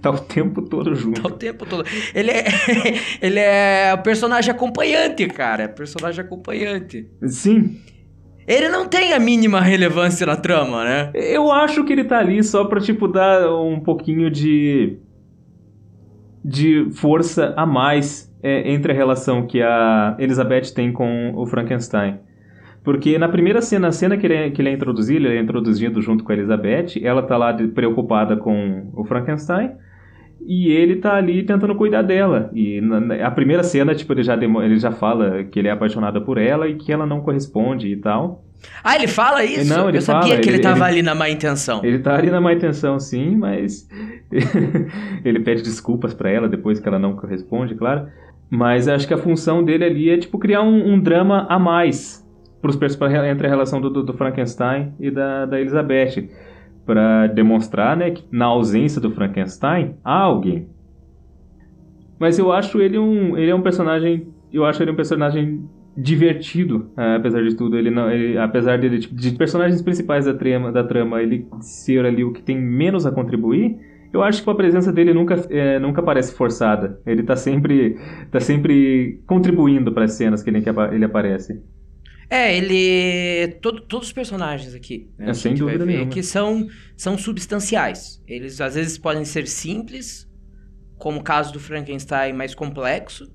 Tá 0.00 0.10
o 0.10 0.18
tempo 0.18 0.62
todo 0.62 0.94
junto. 0.94 1.22
Tá 1.22 1.28
o 1.28 1.32
tempo 1.32 1.64
todo. 1.64 1.84
Ele 2.14 2.30
é, 2.30 2.44
ele 3.20 3.38
é 3.38 3.94
o 3.94 4.02
personagem 4.02 4.50
acompanhante, 4.50 5.26
cara. 5.28 5.68
Personagem 5.68 6.22
acompanhante. 6.22 7.08
Sim. 7.26 7.80
Ele 8.46 8.68
não 8.68 8.86
tem 8.86 9.12
a 9.12 9.18
mínima 9.18 9.60
relevância 9.60 10.26
na 10.26 10.36
trama, 10.36 10.84
né? 10.84 11.10
Eu 11.14 11.50
acho 11.50 11.84
que 11.84 11.92
ele 11.92 12.04
tá 12.04 12.18
ali 12.18 12.42
só 12.42 12.64
pra, 12.64 12.80
tipo, 12.80 13.08
dar 13.08 13.50
um 13.54 13.80
pouquinho 13.80 14.30
de 14.30 14.98
de 16.44 16.88
força 16.92 17.54
a 17.56 17.64
mais 17.64 18.32
é, 18.42 18.72
entre 18.72 18.92
a 18.92 18.94
relação 18.94 19.46
que 19.46 19.62
a 19.62 20.16
Elizabeth 20.18 20.72
tem 20.74 20.92
com 20.92 21.32
o 21.34 21.46
Frankenstein. 21.46 22.18
Porque 22.82 23.16
na 23.16 23.28
primeira 23.28 23.60
cena, 23.62 23.88
a 23.88 23.92
cena 23.92 24.16
que 24.16 24.26
ele, 24.26 24.34
é, 24.34 24.50
que 24.50 24.60
ele 24.60 24.68
é 24.68 24.72
introduzido, 24.72 25.26
ele 25.26 25.38
é 25.38 25.40
introduzido 25.40 26.02
junto 26.02 26.24
com 26.24 26.32
a 26.32 26.34
Elizabeth, 26.34 27.00
ela 27.02 27.22
tá 27.22 27.36
lá 27.36 27.52
de, 27.52 27.68
preocupada 27.68 28.36
com 28.36 28.90
o 28.92 29.04
Frankenstein, 29.04 29.70
e 30.44 30.72
ele 30.72 30.96
tá 30.96 31.14
ali 31.14 31.44
tentando 31.44 31.76
cuidar 31.76 32.02
dela. 32.02 32.50
E 32.52 32.80
na, 32.80 33.26
a 33.26 33.30
primeira 33.30 33.62
cena, 33.62 33.94
tipo, 33.94 34.12
ele 34.12 34.24
já, 34.24 34.34
ele 34.34 34.76
já 34.78 34.90
fala 34.90 35.44
que 35.44 35.60
ele 35.60 35.68
é 35.68 35.70
apaixonado 35.70 36.22
por 36.22 36.38
ela 36.38 36.66
e 36.66 36.74
que 36.74 36.92
ela 36.92 37.06
não 37.06 37.20
corresponde 37.20 37.86
e 37.86 37.96
tal. 37.96 38.44
Ah, 38.82 38.96
ele 38.96 39.08
fala 39.08 39.44
isso? 39.44 39.72
Não, 39.72 39.88
ele 39.88 39.98
Eu 39.98 40.02
sabia 40.02 40.22
fala, 40.22 40.40
que 40.40 40.48
ele, 40.48 40.56
ele 40.56 40.62
tava 40.62 40.84
ele, 40.86 40.98
ali 40.98 41.02
na 41.02 41.14
má 41.14 41.28
intenção. 41.28 41.80
Ele 41.84 41.98
tá 41.98 42.16
ali 42.16 42.30
na 42.30 42.40
má 42.40 42.52
intenção, 42.52 42.98
sim, 42.98 43.36
mas 43.36 43.88
ele 45.24 45.40
pede 45.40 45.62
desculpas 45.62 46.14
para 46.14 46.30
ela 46.30 46.48
depois 46.48 46.80
que 46.80 46.88
ela 46.88 46.98
não 46.98 47.14
corresponde, 47.14 47.74
claro. 47.74 48.06
Mas 48.50 48.88
acho 48.88 49.06
que 49.08 49.14
a 49.14 49.18
função 49.18 49.64
dele 49.64 49.84
ali 49.84 50.10
é, 50.10 50.18
tipo, 50.18 50.38
criar 50.38 50.62
um, 50.62 50.92
um 50.92 51.00
drama 51.00 51.46
a 51.48 51.58
mais 51.58 52.22
pros, 52.60 52.76
pra, 52.76 53.28
entre 53.28 53.46
a 53.46 53.50
relação 53.50 53.80
do, 53.80 53.90
do, 53.90 54.02
do 54.02 54.12
Frankenstein 54.12 54.94
e 55.00 55.10
da, 55.10 55.46
da 55.46 55.60
Elizabeth 55.60 56.28
para 56.86 57.26
demonstrar 57.28 57.96
né, 57.96 58.10
que 58.10 58.24
na 58.30 58.46
ausência 58.46 59.00
do 59.00 59.10
Frankenstein 59.10 59.96
há 60.04 60.18
alguém. 60.18 60.68
Mas 62.18 62.38
eu 62.38 62.52
acho 62.52 62.80
ele 62.80 62.98
um, 62.98 63.36
ele 63.36 63.50
é 63.50 63.54
um 63.54 63.62
personagem, 63.62 64.28
eu 64.52 64.64
acho 64.64 64.82
ele 64.82 64.92
um 64.92 64.96
personagem 64.96 65.68
divertido, 65.96 66.90
é, 66.96 67.16
apesar 67.16 67.42
de 67.42 67.54
tudo. 67.54 67.76
Ele 67.76 67.90
não, 67.90 68.10
ele, 68.10 68.38
apesar 68.38 68.78
dele 68.78 69.00
tipo, 69.00 69.14
de 69.14 69.32
personagens 69.32 69.82
principais 69.82 70.24
da 70.24 70.34
trama, 70.34 70.72
da 70.72 70.84
trama, 70.84 71.22
ele 71.22 71.46
ser 71.60 72.04
ali 72.04 72.24
o 72.24 72.32
que 72.32 72.42
tem 72.42 72.58
menos 72.58 73.06
a 73.06 73.12
contribuir. 73.12 73.78
Eu 74.12 74.22
acho 74.22 74.42
que 74.42 74.50
a 74.50 74.54
presença 74.54 74.92
dele 74.92 75.14
nunca, 75.14 75.34
é, 75.48 75.78
nunca 75.78 76.02
parece 76.02 76.34
forçada. 76.34 77.00
Ele 77.06 77.22
está 77.22 77.34
sempre, 77.34 77.96
tá 78.30 78.40
sempre 78.40 79.22
contribuindo 79.26 79.90
para 79.92 80.04
as 80.04 80.12
cenas 80.12 80.42
que 80.42 80.50
ele, 80.50 80.60
que 80.60 80.68
ele 80.68 81.04
aparece. 81.04 81.62
É, 82.28 82.56
ele. 82.56 83.56
Todo, 83.60 83.80
todos 83.82 84.08
os 84.08 84.12
personagens 84.12 84.74
aqui. 84.74 85.08
Né, 85.18 85.30
é, 85.30 85.34
sem 85.34 85.54
dúvida 85.54 85.84
nenhuma. 85.84 86.10
Que 86.10 86.22
são, 86.22 86.66
são 86.96 87.16
substanciais. 87.16 88.22
Eles 88.26 88.60
às 88.60 88.74
vezes 88.74 88.98
podem 88.98 89.24
ser 89.24 89.46
simples, 89.46 90.26
como 90.98 91.20
o 91.20 91.22
caso 91.22 91.52
do 91.52 91.60
Frankenstein 91.60 92.32
mais 92.32 92.54
complexo, 92.54 93.30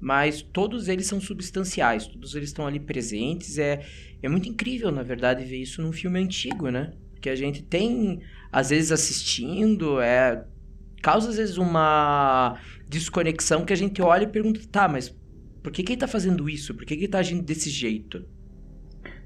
mas 0.00 0.42
todos 0.42 0.88
eles 0.88 1.06
são 1.06 1.20
substanciais, 1.20 2.06
todos 2.06 2.34
eles 2.34 2.50
estão 2.50 2.66
ali 2.66 2.78
presentes. 2.78 3.58
É, 3.58 3.84
é 4.22 4.28
muito 4.28 4.48
incrível, 4.48 4.90
na 4.90 5.02
verdade, 5.02 5.44
ver 5.44 5.58
isso 5.58 5.82
num 5.82 5.92
filme 5.92 6.18
antigo, 6.18 6.70
né? 6.70 6.92
Que 7.20 7.28
a 7.28 7.34
gente 7.34 7.62
tem, 7.62 8.20
às 8.52 8.70
vezes, 8.70 8.92
assistindo, 8.92 10.00
é. 10.00 10.44
Causa 11.02 11.30
às 11.30 11.36
vezes 11.36 11.56
uma 11.56 12.58
desconexão 12.88 13.64
que 13.64 13.72
a 13.72 13.76
gente 13.76 14.02
olha 14.02 14.24
e 14.24 14.26
pergunta, 14.26 14.60
tá, 14.70 14.88
mas 14.88 15.14
por 15.62 15.70
que, 15.70 15.82
que 15.82 15.92
ele 15.92 16.00
tá 16.00 16.08
fazendo 16.08 16.48
isso? 16.48 16.74
Por 16.74 16.84
que, 16.84 16.96
que 16.96 17.04
ele 17.04 17.12
tá 17.12 17.18
agindo 17.18 17.42
desse 17.42 17.70
jeito? 17.70 18.24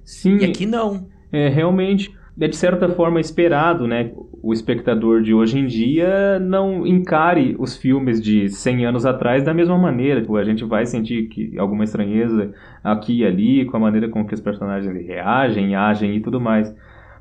Sim. 0.05 0.39
E 0.39 0.45
aqui 0.45 0.67
não. 0.67 1.09
É, 1.31 1.49
realmente, 1.49 2.13
é 2.41 2.49
de 2.49 2.57
certa 2.57 2.89
forma 2.89 3.21
esperado, 3.21 3.87
né? 3.87 4.11
O 4.43 4.53
espectador 4.53 5.23
de 5.23 5.35
hoje 5.35 5.59
em 5.59 5.67
dia 5.67 6.39
não 6.41 6.87
encare 6.87 7.55
os 7.59 7.77
filmes 7.77 8.21
de 8.21 8.49
100 8.49 8.87
anos 8.87 9.07
atrás 9.07 9.45
da 9.45 9.55
mesma 9.55 9.79
maneira. 9.79 10.21
Tipo, 10.21 10.37
a 10.37 10.45
gente 10.45 10.65
vai 10.65 10.87
sentir 10.87 11.29
que 11.29 11.59
alguma 11.59 11.85
estranheza 11.85 12.53
aqui 12.83 13.19
e 13.19 13.25
ali 13.25 13.65
com 13.67 13.77
a 13.77 13.81
maneira 13.81 14.09
com 14.09 14.27
que 14.27 14.35
os 14.35 14.41
personagens 14.41 15.07
reagem, 15.07 15.75
agem 15.75 16.17
e 16.17 16.21
tudo 16.21 16.41
mais. 16.41 16.75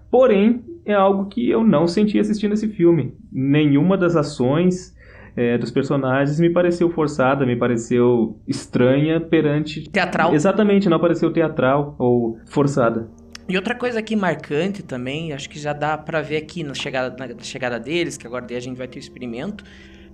Porém, 0.10 0.64
é 0.86 0.94
algo 0.94 1.28
que 1.28 1.50
eu 1.50 1.64
não 1.64 1.88
senti 1.88 2.18
assistindo 2.18 2.54
esse 2.54 2.68
filme. 2.70 3.14
Nenhuma 3.32 3.98
das 3.98 4.16
ações 4.16 4.96
é, 5.36 5.58
dos 5.58 5.72
personagens 5.72 6.40
me 6.40 6.50
pareceu 6.50 6.90
forçada, 6.90 7.46
me 7.46 7.56
pareceu 7.56 8.38
estranha 8.48 9.20
perante. 9.20 9.90
Teatral? 9.90 10.34
Exatamente, 10.34 10.90
não 10.90 11.00
pareceu 11.00 11.32
teatral 11.32 11.96
ou 12.00 12.38
forçada. 12.48 13.08
E 13.52 13.56
outra 13.58 13.76
coisa 13.76 14.00
aqui 14.00 14.16
marcante 14.16 14.82
também, 14.82 15.34
acho 15.34 15.50
que 15.50 15.60
já 15.60 15.74
dá 15.74 15.98
para 15.98 16.22
ver 16.22 16.38
aqui 16.38 16.64
na 16.64 16.74
chegada, 16.74 17.14
na 17.36 17.44
chegada 17.44 17.78
deles, 17.78 18.16
que 18.16 18.26
agora 18.26 18.46
a 18.50 18.60
gente 18.62 18.78
vai 18.78 18.88
ter 18.88 18.98
o 18.98 19.02
experimento, 19.02 19.66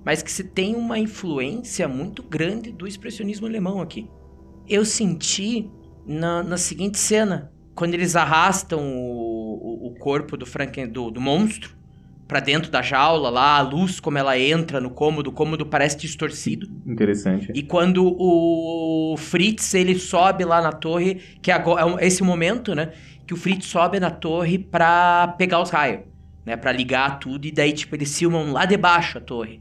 mas 0.03 0.23
que 0.23 0.31
se 0.31 0.43
tem 0.43 0.73
uma 0.73 0.97
influência 0.97 1.87
muito 1.87 2.23
grande 2.23 2.71
do 2.71 2.87
expressionismo 2.87 3.45
alemão 3.45 3.79
aqui. 3.79 4.09
Eu 4.67 4.83
senti 4.83 5.69
na, 6.03 6.41
na 6.41 6.57
seguinte 6.57 6.97
cena, 6.97 7.51
quando 7.75 7.93
eles 7.93 8.15
arrastam 8.15 8.79
o, 8.79 9.85
o, 9.85 9.87
o 9.89 9.95
corpo 9.99 10.35
do, 10.35 10.47
Franken, 10.47 10.87
do, 10.87 11.11
do 11.11 11.21
monstro, 11.21 11.77
para 12.27 12.39
dentro 12.39 12.71
da 12.71 12.81
jaula 12.81 13.29
lá, 13.29 13.57
a 13.57 13.61
luz 13.61 13.99
como 13.99 14.17
ela 14.17 14.37
entra 14.37 14.81
no 14.81 14.89
cômodo, 14.89 15.29
o 15.29 15.33
cômodo 15.33 15.63
parece 15.63 15.95
distorcido. 15.97 16.67
Interessante. 16.85 17.51
E 17.53 17.61
quando 17.61 18.15
o 18.19 19.15
Fritz 19.15 19.75
ele 19.75 19.97
sobe 19.97 20.43
lá 20.43 20.59
na 20.59 20.71
torre, 20.71 21.21
que 21.39 21.51
agora, 21.51 22.01
é 22.01 22.07
esse 22.07 22.23
momento, 22.23 22.73
né, 22.75 22.91
que 23.27 23.33
o 23.33 23.37
Fritz 23.37 23.65
sobe 23.65 23.99
na 23.99 24.09
torre 24.09 24.57
para 24.57 25.35
pegar 25.37 25.61
os 25.61 25.69
raios, 25.69 26.01
né, 26.45 26.55
para 26.55 26.71
ligar 26.71 27.19
tudo 27.19 27.45
e 27.45 27.51
daí 27.51 27.73
tipo 27.73 27.93
eles 27.95 28.17
filmam 28.17 28.51
lá 28.51 28.65
debaixo 28.65 29.17
a 29.17 29.21
torre. 29.21 29.59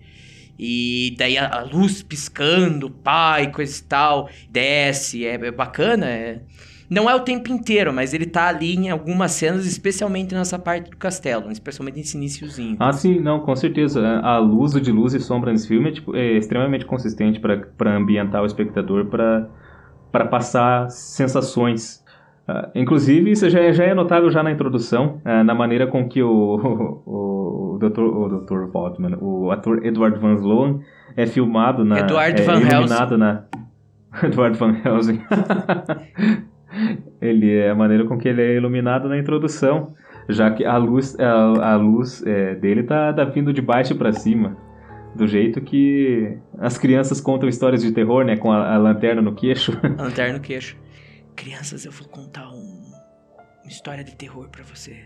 E 0.59 1.15
daí 1.19 1.37
a, 1.37 1.49
a 1.49 1.63
luz 1.63 2.03
piscando, 2.03 2.89
pai, 2.89 3.51
coisa 3.51 3.79
e 3.79 3.85
tal, 3.85 4.31
desce, 4.49 5.27
é, 5.27 5.35
é 5.35 5.51
bacana, 5.51 6.07
é 6.07 6.41
não 6.89 7.11
é 7.11 7.15
o 7.15 7.21
tempo 7.21 7.51
inteiro, 7.51 7.93
mas 7.93 8.15
ele 8.15 8.27
tá 8.27 8.49
ali 8.49 8.77
em 8.77 8.91
algumas 8.91 9.33
cenas, 9.33 9.67
especialmente 9.67 10.35
nessa 10.35 10.59
parte 10.59 10.91
do 10.91 10.97
castelo, 10.97 11.51
especialmente 11.51 11.97
nesse 11.97 12.17
iníciozinho. 12.17 12.77
Ah, 12.79 12.93
sim, 12.93 13.19
não, 13.19 13.41
com 13.41 13.57
certeza. 13.57 14.21
A 14.21 14.39
luz 14.39 14.73
de 14.81 14.93
luz 14.93 15.13
e 15.13 15.21
sombra 15.21 15.51
nesse 15.51 15.67
filme 15.67 15.89
é, 15.89 15.93
tipo, 15.93 16.17
é 16.17 16.33
extremamente 16.35 16.85
consistente 16.85 17.41
para 17.41 17.97
ambientar 17.97 18.43
o 18.43 18.47
espectador, 18.47 19.07
para 19.07 20.27
passar 20.27 20.89
sensações. 20.91 22.05
Uh, 22.49 22.71
inclusive, 22.77 23.33
isso 23.33 23.51
já 23.51 23.61
é, 23.61 23.73
já 23.73 23.85
é 23.85 23.93
notável 23.93 24.31
já 24.31 24.41
na 24.41 24.53
introdução, 24.53 25.21
uh, 25.25 25.43
na 25.43 25.53
maneira 25.53 25.89
com 25.89 26.09
que 26.09 26.23
o, 26.23 26.31
o, 27.05 27.75
o, 27.75 27.79
Dr. 27.79 28.01
o 28.03 28.41
Dr. 28.41 28.71
Waldman, 28.73 29.19
o 29.21 29.51
ator 29.51 29.85
Edward 29.85 30.17
Van 30.21 30.35
Sloan, 30.35 30.79
é 31.17 31.27
filmado 31.27 31.85
na... 31.85 31.99
Edward 31.99 32.41
é, 32.41 32.45
Van 32.45 32.61
Helsing. 32.61 33.17
na... 33.17 33.45
Edward 34.23 34.57
Van 34.57 34.77
Helsing. 34.85 35.21
ele 37.21 37.53
é 37.53 37.71
a 37.71 37.75
maneira 37.75 38.05
com 38.05 38.17
que 38.17 38.29
ele 38.29 38.43
é 38.43 38.55
iluminado 38.55 39.09
na 39.09 39.19
introdução, 39.19 39.95
já 40.29 40.49
que 40.49 40.65
a 40.65 40.77
luz, 40.77 41.19
a, 41.19 41.73
a 41.73 41.77
luz 41.77 42.25
é, 42.25 42.55
dele 42.55 42.85
tá, 42.85 43.13
tá 43.13 43.25
vindo 43.25 43.53
de 43.53 43.61
baixo 43.61 43.97
para 43.97 44.13
cima, 44.13 44.57
do 45.17 45.27
jeito 45.27 45.61
que 45.61 46.39
as 46.59 46.79
crianças 46.79 47.21
contam 47.21 47.49
histórias 47.49 47.83
de 47.83 47.91
terror, 47.91 48.25
né, 48.25 48.37
com 48.37 48.53
a, 48.53 48.75
a 48.75 48.79
lanterna 48.79 49.21
no 49.21 49.35
queixo. 49.35 49.77
A 49.99 50.05
lanterna 50.05 50.35
no 50.35 50.41
queixo. 50.41 50.77
Crianças, 51.37 51.85
eu 51.85 51.93
vou 51.93 52.09
contar 52.09 52.49
um, 52.49 52.93
uma 53.63 53.69
história 53.69 54.03
de 54.03 54.17
terror 54.17 54.49
para 54.49 54.65
você. 54.65 55.05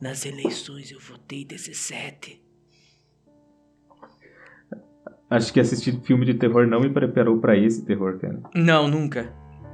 Nas 0.00 0.26
eleições 0.26 0.92
eu 0.92 1.00
votei 1.00 1.44
17. 1.44 2.40
Acho 5.30 5.52
que 5.52 5.58
assistir 5.58 5.98
filme 6.02 6.24
de 6.26 6.34
terror 6.34 6.66
não 6.66 6.80
me 6.80 6.90
preparou 6.90 7.38
para 7.38 7.56
esse 7.56 7.84
terror, 7.84 8.18
cara. 8.18 8.40
Não, 8.54 8.86
nunca. 8.86 9.32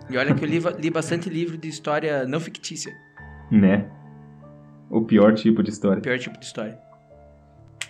E 0.09 0.17
olha 0.17 0.35
que 0.35 0.45
eu 0.45 0.49
li, 0.49 0.61
li 0.79 0.91
bastante 0.91 1.29
livro 1.29 1.59
de 1.59 1.69
história 1.69 2.25
não 2.25 2.41
fictícia. 2.41 2.93
Né? 3.51 3.91
O 4.89 5.03
pior 5.03 5.35
tipo 5.35 5.63
de 5.63 5.71
história. 5.71 5.99
O 5.99 6.03
pior 6.03 6.19
tipo 6.19 6.39
de 6.39 6.47
história. 6.47 6.79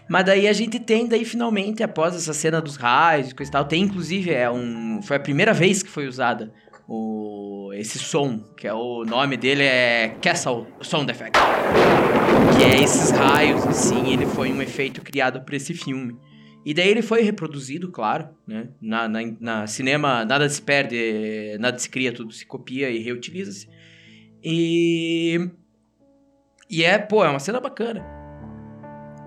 Mas 0.09 0.25
daí 0.27 0.49
a 0.49 0.53
gente 0.53 0.79
tem, 0.81 1.07
daí 1.07 1.25
finalmente, 1.25 1.83
após 1.83 2.15
essa 2.15 2.35
cena 2.35 2.61
dos 2.61 2.77
raios 2.77 3.31
e 3.31 3.35
coisa 3.35 3.51
e 3.51 3.53
tal, 3.53 3.65
tem 3.65 3.83
inclusive, 3.83 4.31
é 4.31 4.51
um, 4.51 5.01
foi 5.03 5.17
a 5.17 5.21
primeira 5.21 5.53
vez 5.53 5.83
que 5.83 5.89
foi 5.89 6.07
usada 6.07 6.53
o, 6.87 7.73
esse 7.75 7.99
som, 7.99 8.39
que 8.57 8.67
é 8.67 8.75
o 8.75 9.05
nome 9.05 9.37
dele 9.37 9.63
é 9.63 10.17
Castle 10.21 10.67
Sound 10.81 11.11
Effect. 11.11 11.39
Que 12.57 12.65
é 12.65 12.83
esses 12.83 13.11
raios, 13.11 13.67
assim, 13.67 14.13
ele 14.13 14.27
foi 14.27 14.53
um 14.53 14.61
efeito 14.61 15.03
criado 15.03 15.41
para 15.41 15.57
esse 15.57 15.75
filme. 15.75 16.17
E 16.65 16.73
daí 16.73 16.89
ele 16.89 17.03
foi 17.03 17.23
reproduzido, 17.23 17.91
claro, 17.91 18.29
né? 18.47 18.69
Na, 18.81 19.07
na, 19.07 19.21
na, 19.39 19.67
cinema 19.67 20.25
nada 20.25 20.49
se 20.49 20.63
perde, 20.63 21.59
nada 21.61 21.79
se 21.79 21.89
cria, 21.91 22.13
tudo 22.13 22.33
se 22.33 22.47
copia 22.47 22.91
e 22.91 22.99
reutiliza-se. 22.99 23.69
E... 24.43 25.51
E 26.71 26.83
é, 26.83 26.99
pô, 26.99 27.23
é 27.25 27.29
uma 27.29 27.39
cena 27.39 27.61
bacana. 27.61 28.03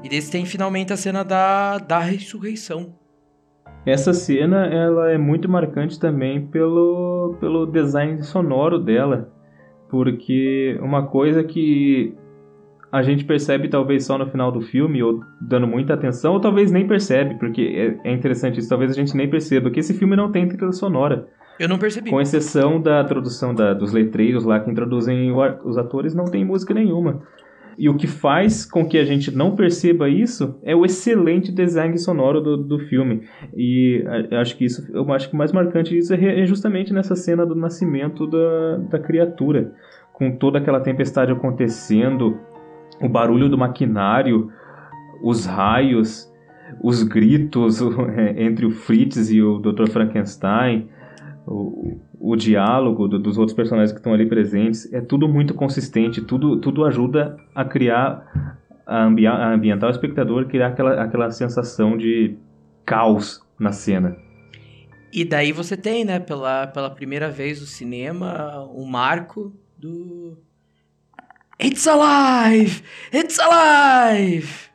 E 0.04 0.10
desse 0.10 0.32
tem 0.32 0.46
finalmente 0.46 0.92
a 0.92 0.98
cena 0.98 1.24
da, 1.24 1.78
da 1.78 2.00
ressurreição. 2.00 2.98
Essa 3.88 4.14
cena, 4.14 4.66
ela 4.66 5.12
é 5.12 5.18
muito 5.18 5.48
marcante 5.48 5.98
também 5.98 6.46
pelo, 6.48 7.38
pelo 7.40 7.66
design 7.66 8.22
sonoro 8.22 8.78
dela. 8.78 9.32
Porque 9.90 10.78
uma 10.82 11.08
coisa 11.08 11.42
que 11.42 12.14
a 12.92 13.02
gente 13.02 13.24
percebe 13.24 13.70
talvez 13.70 14.04
só 14.04 14.18
no 14.18 14.30
final 14.30 14.52
do 14.52 14.60
filme, 14.60 15.02
ou 15.02 15.22
dando 15.40 15.66
muita 15.66 15.94
atenção, 15.94 16.34
ou 16.34 16.42
talvez 16.42 16.70
nem 16.70 16.86
percebe, 16.86 17.36
porque 17.36 17.98
é, 18.04 18.10
é 18.10 18.14
interessante 18.14 18.60
isso, 18.60 18.68
talvez 18.68 18.92
a 18.92 18.94
gente 18.94 19.16
nem 19.16 19.30
perceba, 19.30 19.72
que 19.72 19.80
esse 19.80 19.94
filme 19.94 20.18
não 20.18 20.34
tem 20.34 20.50
trilha 20.50 20.74
sonora. 20.74 21.26
Eu 21.58 21.70
não 21.70 21.80
percebi. 21.80 22.10
Com 22.10 22.20
exceção 22.20 22.82
da 22.82 23.02
tradução 23.06 23.56
da, 23.56 23.74
dos 23.74 23.94
letreiros 23.94 24.44
lá 24.44 24.60
que 24.60 24.70
introduzem 24.70 25.32
os 25.64 25.78
atores, 25.78 26.14
não 26.14 26.26
tem 26.26 26.44
música 26.44 26.74
nenhuma. 26.74 27.22
E 27.78 27.88
o 27.88 27.96
que 27.96 28.08
faz 28.08 28.66
com 28.66 28.88
que 28.88 28.98
a 28.98 29.06
gente 29.06 29.30
não 29.30 29.56
perceba 29.56 30.10
isso 30.10 30.56
é 30.64 30.76
o 30.76 30.84
excelente 30.84 31.52
design 31.52 31.96
sonoro 31.98 32.42
do, 32.42 32.58
do 32.58 32.80
filme. 32.80 33.22
E 33.56 34.04
acho 34.32 34.58
que 34.58 34.66
isso, 34.66 34.90
eu 34.92 35.12
acho 35.14 35.30
que 35.30 35.36
o 35.36 35.38
mais 35.38 35.52
marcante 35.52 35.92
disso 35.92 36.14
é, 36.14 36.42
é 36.42 36.46
justamente 36.48 36.92
nessa 36.92 37.16
cena 37.16 37.46
do 37.46 37.54
nascimento 37.54 38.26
da, 38.26 38.78
da 38.90 39.00
criatura. 39.00 39.74
Com 40.12 40.36
toda 40.36 40.58
aquela 40.58 40.80
tempestade 40.80 41.32
acontecendo, 41.32 42.40
o 43.00 43.08
barulho 43.08 43.48
do 43.48 43.58
maquinário, 43.58 44.52
os 45.22 45.46
raios, 45.46 46.34
os 46.82 47.04
gritos 47.04 47.80
entre 48.36 48.66
o 48.66 48.72
Fritz 48.72 49.30
e 49.30 49.42
o 49.42 49.60
Dr. 49.60 49.88
Frankenstein, 49.90 50.90
o, 51.48 52.00
o 52.20 52.36
diálogo 52.36 53.08
do, 53.08 53.18
dos 53.18 53.38
outros 53.38 53.56
personagens 53.56 53.92
que 53.92 54.00
estão 54.00 54.14
ali 54.14 54.26
presentes, 54.26 54.92
é 54.94 55.00
tudo 55.00 55.28
muito 55.28 55.54
consistente, 55.54 56.22
tudo, 56.22 56.60
tudo 56.60 56.84
ajuda 56.86 57.38
a 57.56 57.64
criar, 57.64 58.60
a, 58.86 59.06
ambi 59.06 59.26
a 59.26 59.54
ambientar 59.54 59.90
o 59.90 59.92
espectador, 59.92 60.46
criar 60.48 60.68
aquela, 60.68 61.02
aquela 61.02 61.32
sensação 61.32 61.98
de 61.98 62.36
caos 62.86 63.42
na 63.58 63.72
cena. 63.72 64.16
E 65.14 65.24
daí 65.24 65.54
você 65.54 65.78
tem, 65.78 66.04
né, 66.04 66.20
pela, 66.20 66.68
pela 66.68 66.90
primeira 66.90 67.30
vez 67.30 67.62
no 67.62 67.66
cinema, 67.66 68.64
o 68.74 68.86
marco 68.86 69.54
do, 69.78 70.38
It's 71.60 71.88
alive! 71.88 72.84
It's 73.12 73.40
alive! 73.40 74.68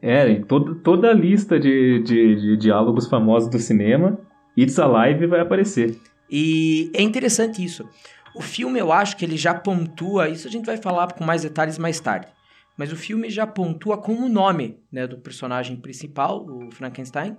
É, 0.00 0.28
em 0.28 0.42
todo, 0.42 0.76
toda 0.76 1.10
a 1.10 1.12
lista 1.12 1.58
de, 1.58 2.00
de, 2.04 2.36
de 2.36 2.56
diálogos 2.56 3.08
famosos 3.08 3.50
do 3.50 3.58
cinema, 3.58 4.16
It's 4.56 4.78
Alive 4.78 5.26
vai 5.26 5.40
aparecer. 5.40 5.96
E 6.30 6.90
é 6.94 7.02
interessante 7.02 7.62
isso. 7.64 7.88
O 8.34 8.42
filme, 8.42 8.78
eu 8.78 8.92
acho 8.92 9.16
que 9.16 9.24
ele 9.24 9.36
já 9.36 9.54
pontua, 9.54 10.28
isso 10.28 10.46
a 10.46 10.50
gente 10.50 10.66
vai 10.66 10.76
falar 10.76 11.12
com 11.12 11.24
mais 11.24 11.42
detalhes 11.42 11.78
mais 11.78 11.98
tarde, 11.98 12.28
mas 12.76 12.92
o 12.92 12.96
filme 12.96 13.30
já 13.30 13.46
pontua 13.46 13.98
com 13.98 14.12
o 14.12 14.28
nome 14.28 14.78
né, 14.92 15.06
do 15.06 15.18
personagem 15.18 15.76
principal, 15.76 16.46
o 16.46 16.70
Frankenstein, 16.70 17.36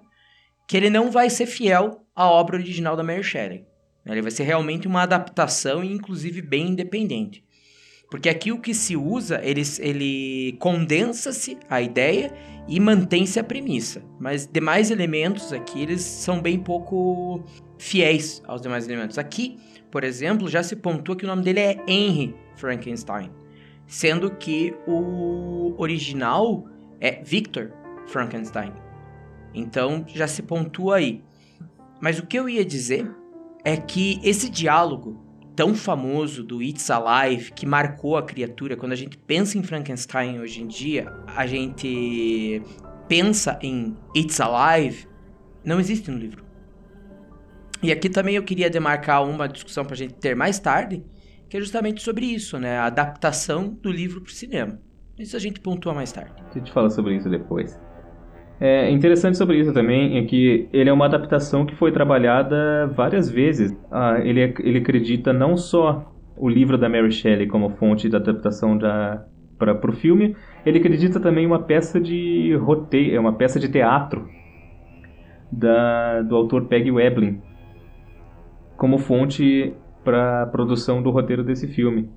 que 0.68 0.76
ele 0.76 0.90
não 0.90 1.10
vai 1.10 1.30
ser 1.30 1.46
fiel 1.46 2.06
à 2.16 2.28
obra 2.28 2.58
original 2.58 2.96
da 2.96 3.04
Mary 3.04 3.24
Shelley. 3.24 3.66
Ele 4.06 4.22
vai 4.22 4.32
ser 4.32 4.44
realmente 4.44 4.88
uma 4.88 5.04
adaptação 5.04 5.84
e, 5.84 5.92
inclusive, 5.92 6.42
bem 6.42 6.70
independente. 6.70 7.44
Porque 8.10 8.28
aqui 8.28 8.52
o 8.52 8.60
que 8.60 8.74
se 8.74 8.98
usa, 8.98 9.40
ele, 9.44 9.62
ele 9.80 10.58
condensa-se 10.60 11.58
a 11.70 11.82
ideia 11.82 12.34
e 12.68 12.80
mantém-se 12.80 13.40
a 13.40 13.44
premissa. 13.44 14.04
Mas 14.20 14.48
demais 14.48 14.90
elementos 14.90 15.54
aqui, 15.54 15.82
eles 15.82 16.02
são 16.02 16.42
bem 16.42 16.60
pouco 16.60 17.44
fiéis 17.80 18.44
aos 18.46 18.62
demais 18.62 18.86
elementos. 18.86 19.18
Aqui, 19.18 19.58
por 19.90 20.04
exemplo, 20.04 20.48
já 20.48 20.62
se 20.62 20.76
pontua 20.76 21.16
que 21.16 21.24
o 21.26 21.28
nome 21.28 21.42
dele 21.42 21.62
é 21.62 21.84
Henry 21.88 22.36
Frankenstein. 22.56 23.32
Sendo 23.88 24.30
que 24.36 24.76
o 24.86 25.74
original 25.80 26.68
é 27.02 27.24
Victor 27.24 27.72
Frankenstein. 28.06 28.72
Então 29.54 30.06
já 30.08 30.28
se 30.28 30.44
pontua 30.44 30.98
aí. 30.98 31.24
Mas 32.00 32.20
o 32.20 32.28
que 32.28 32.38
eu 32.38 32.48
ia 32.48 32.64
dizer 32.64 33.10
é 33.64 33.76
que 33.76 34.20
esse 34.24 34.50
diálogo 34.50 35.26
tão 35.56 35.74
famoso 35.74 36.44
do 36.44 36.62
It's 36.62 36.90
Alive, 36.90 37.52
que 37.52 37.66
marcou 37.66 38.16
a 38.16 38.24
criatura, 38.24 38.78
quando 38.78 38.94
a 38.94 38.96
gente 38.96 39.18
pensa 39.18 39.58
em 39.58 39.64
Frankenstein 39.64 40.40
hoje 40.40 40.62
em 40.62 40.68
dia, 40.68 41.12
a 41.36 41.46
gente 41.46 42.62
pensa 43.10 43.60
em 43.62 43.98
It's 44.16 44.40
Alive, 44.40 45.08
não 45.66 45.80
existe 45.80 46.10
no 46.10 46.18
livro. 46.18 46.49
E 47.82 47.92
aqui 47.92 48.10
também 48.10 48.36
eu 48.36 48.44
queria 48.44 48.70
demarcar 48.70 49.24
uma 49.24 49.48
discussão 49.48 49.86
para 49.86 49.94
a 49.94 49.98
gente 49.98 50.14
ter 50.16 50.36
mais 50.36 50.60
tarde, 50.60 51.04
que 51.50 51.56
é 51.56 51.60
justamente 51.60 52.02
sobre 52.02 52.26
isso, 52.26 52.60
né? 52.60 52.78
A 52.78 52.86
adaptação 52.86 53.70
do 53.82 53.90
livro 53.90 54.22
para 54.22 54.30
o 54.30 54.34
cinema. 54.34 54.80
Isso 55.18 55.36
a 55.36 55.40
gente 55.40 55.60
pontua 55.60 55.94
mais 55.94 56.12
tarde. 56.12 56.34
A 56.50 56.58
gente 56.58 56.72
fala 56.72 56.90
sobre 56.90 57.16
isso 57.16 57.30
depois. 57.30 57.80
É 58.60 58.90
interessante 58.92 59.38
sobre 59.38 59.58
isso 59.58 59.74
também 59.74 60.18
é 60.18 60.26
que 60.26 60.68
ele 60.74 60.90
é 60.90 60.94
uma 60.94 61.06
adaptação 61.06 61.66
que 61.66 61.74
foi 61.76 61.94
trabalhada 61.94 62.88
várias 62.88 63.30
vezes. 63.30 63.74
Ah, 63.90 64.20
ele, 64.22 64.54
ele 64.60 64.80
acredita 64.80 65.32
não 65.32 65.56
só 65.56 66.14
o 66.36 66.50
livro 66.50 66.78
da 66.78 66.90
Mary 66.90 67.12
Shelley 67.12 67.48
como 67.48 67.70
fonte 67.70 68.10
da 68.10 68.18
adaptação 68.18 68.78
para 69.58 69.90
o 69.90 69.94
filme, 69.94 70.36
ele 70.66 70.80
acredita 70.80 71.20
também 71.20 71.46
uma 71.46 71.60
peça 71.60 72.00
de 72.00 72.54
roteiro, 72.56 73.16
é 73.16 73.20
uma 73.20 73.34
peça 73.34 73.60
de 73.60 73.70
teatro 73.70 74.28
da, 75.50 76.22
do 76.22 76.36
autor 76.36 76.66
Peggy 76.66 76.92
Weblin 76.92 77.42
como 78.80 78.98
fonte 78.98 79.74
para 80.04 80.44
a 80.44 80.48
produção 80.48 81.04
do 81.04 81.12
roteiro 81.12 81.44
desse 81.44 81.68
filme. 81.68 82.10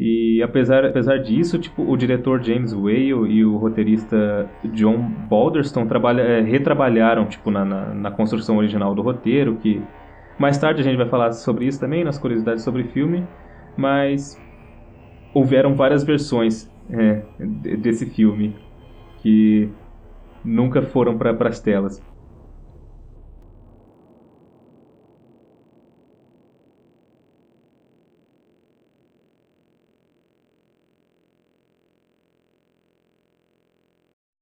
E 0.00 0.40
apesar, 0.42 0.84
apesar 0.84 1.18
disso, 1.18 1.58
tipo, 1.58 1.82
o 1.82 1.96
diretor 1.96 2.40
James 2.40 2.72
Whale 2.72 3.28
e 3.28 3.44
o 3.44 3.56
roteirista 3.56 4.48
John 4.72 4.96
Balderston 5.28 5.86
trabalha, 5.86 6.22
é, 6.22 6.40
retrabalharam 6.40 7.26
tipo, 7.26 7.50
na, 7.50 7.64
na, 7.64 7.94
na, 7.94 8.10
construção 8.12 8.58
original 8.58 8.94
do 8.94 9.02
roteiro, 9.02 9.56
que 9.56 9.82
mais 10.38 10.56
tarde 10.56 10.80
a 10.80 10.84
gente 10.84 10.96
vai 10.96 11.08
falar 11.08 11.32
sobre 11.32 11.66
isso 11.66 11.80
também, 11.80 12.04
nas 12.04 12.16
curiosidades 12.16 12.62
sobre 12.62 12.82
o 12.82 12.88
filme, 12.88 13.26
mas 13.76 14.40
houveram 15.34 15.74
várias 15.74 16.04
versões 16.04 16.72
é, 16.88 17.22
desse 17.76 18.06
filme 18.06 18.54
que 19.20 19.68
nunca 20.44 20.80
foram 20.80 21.18
para 21.18 21.48
as 21.48 21.58
telas. 21.58 22.00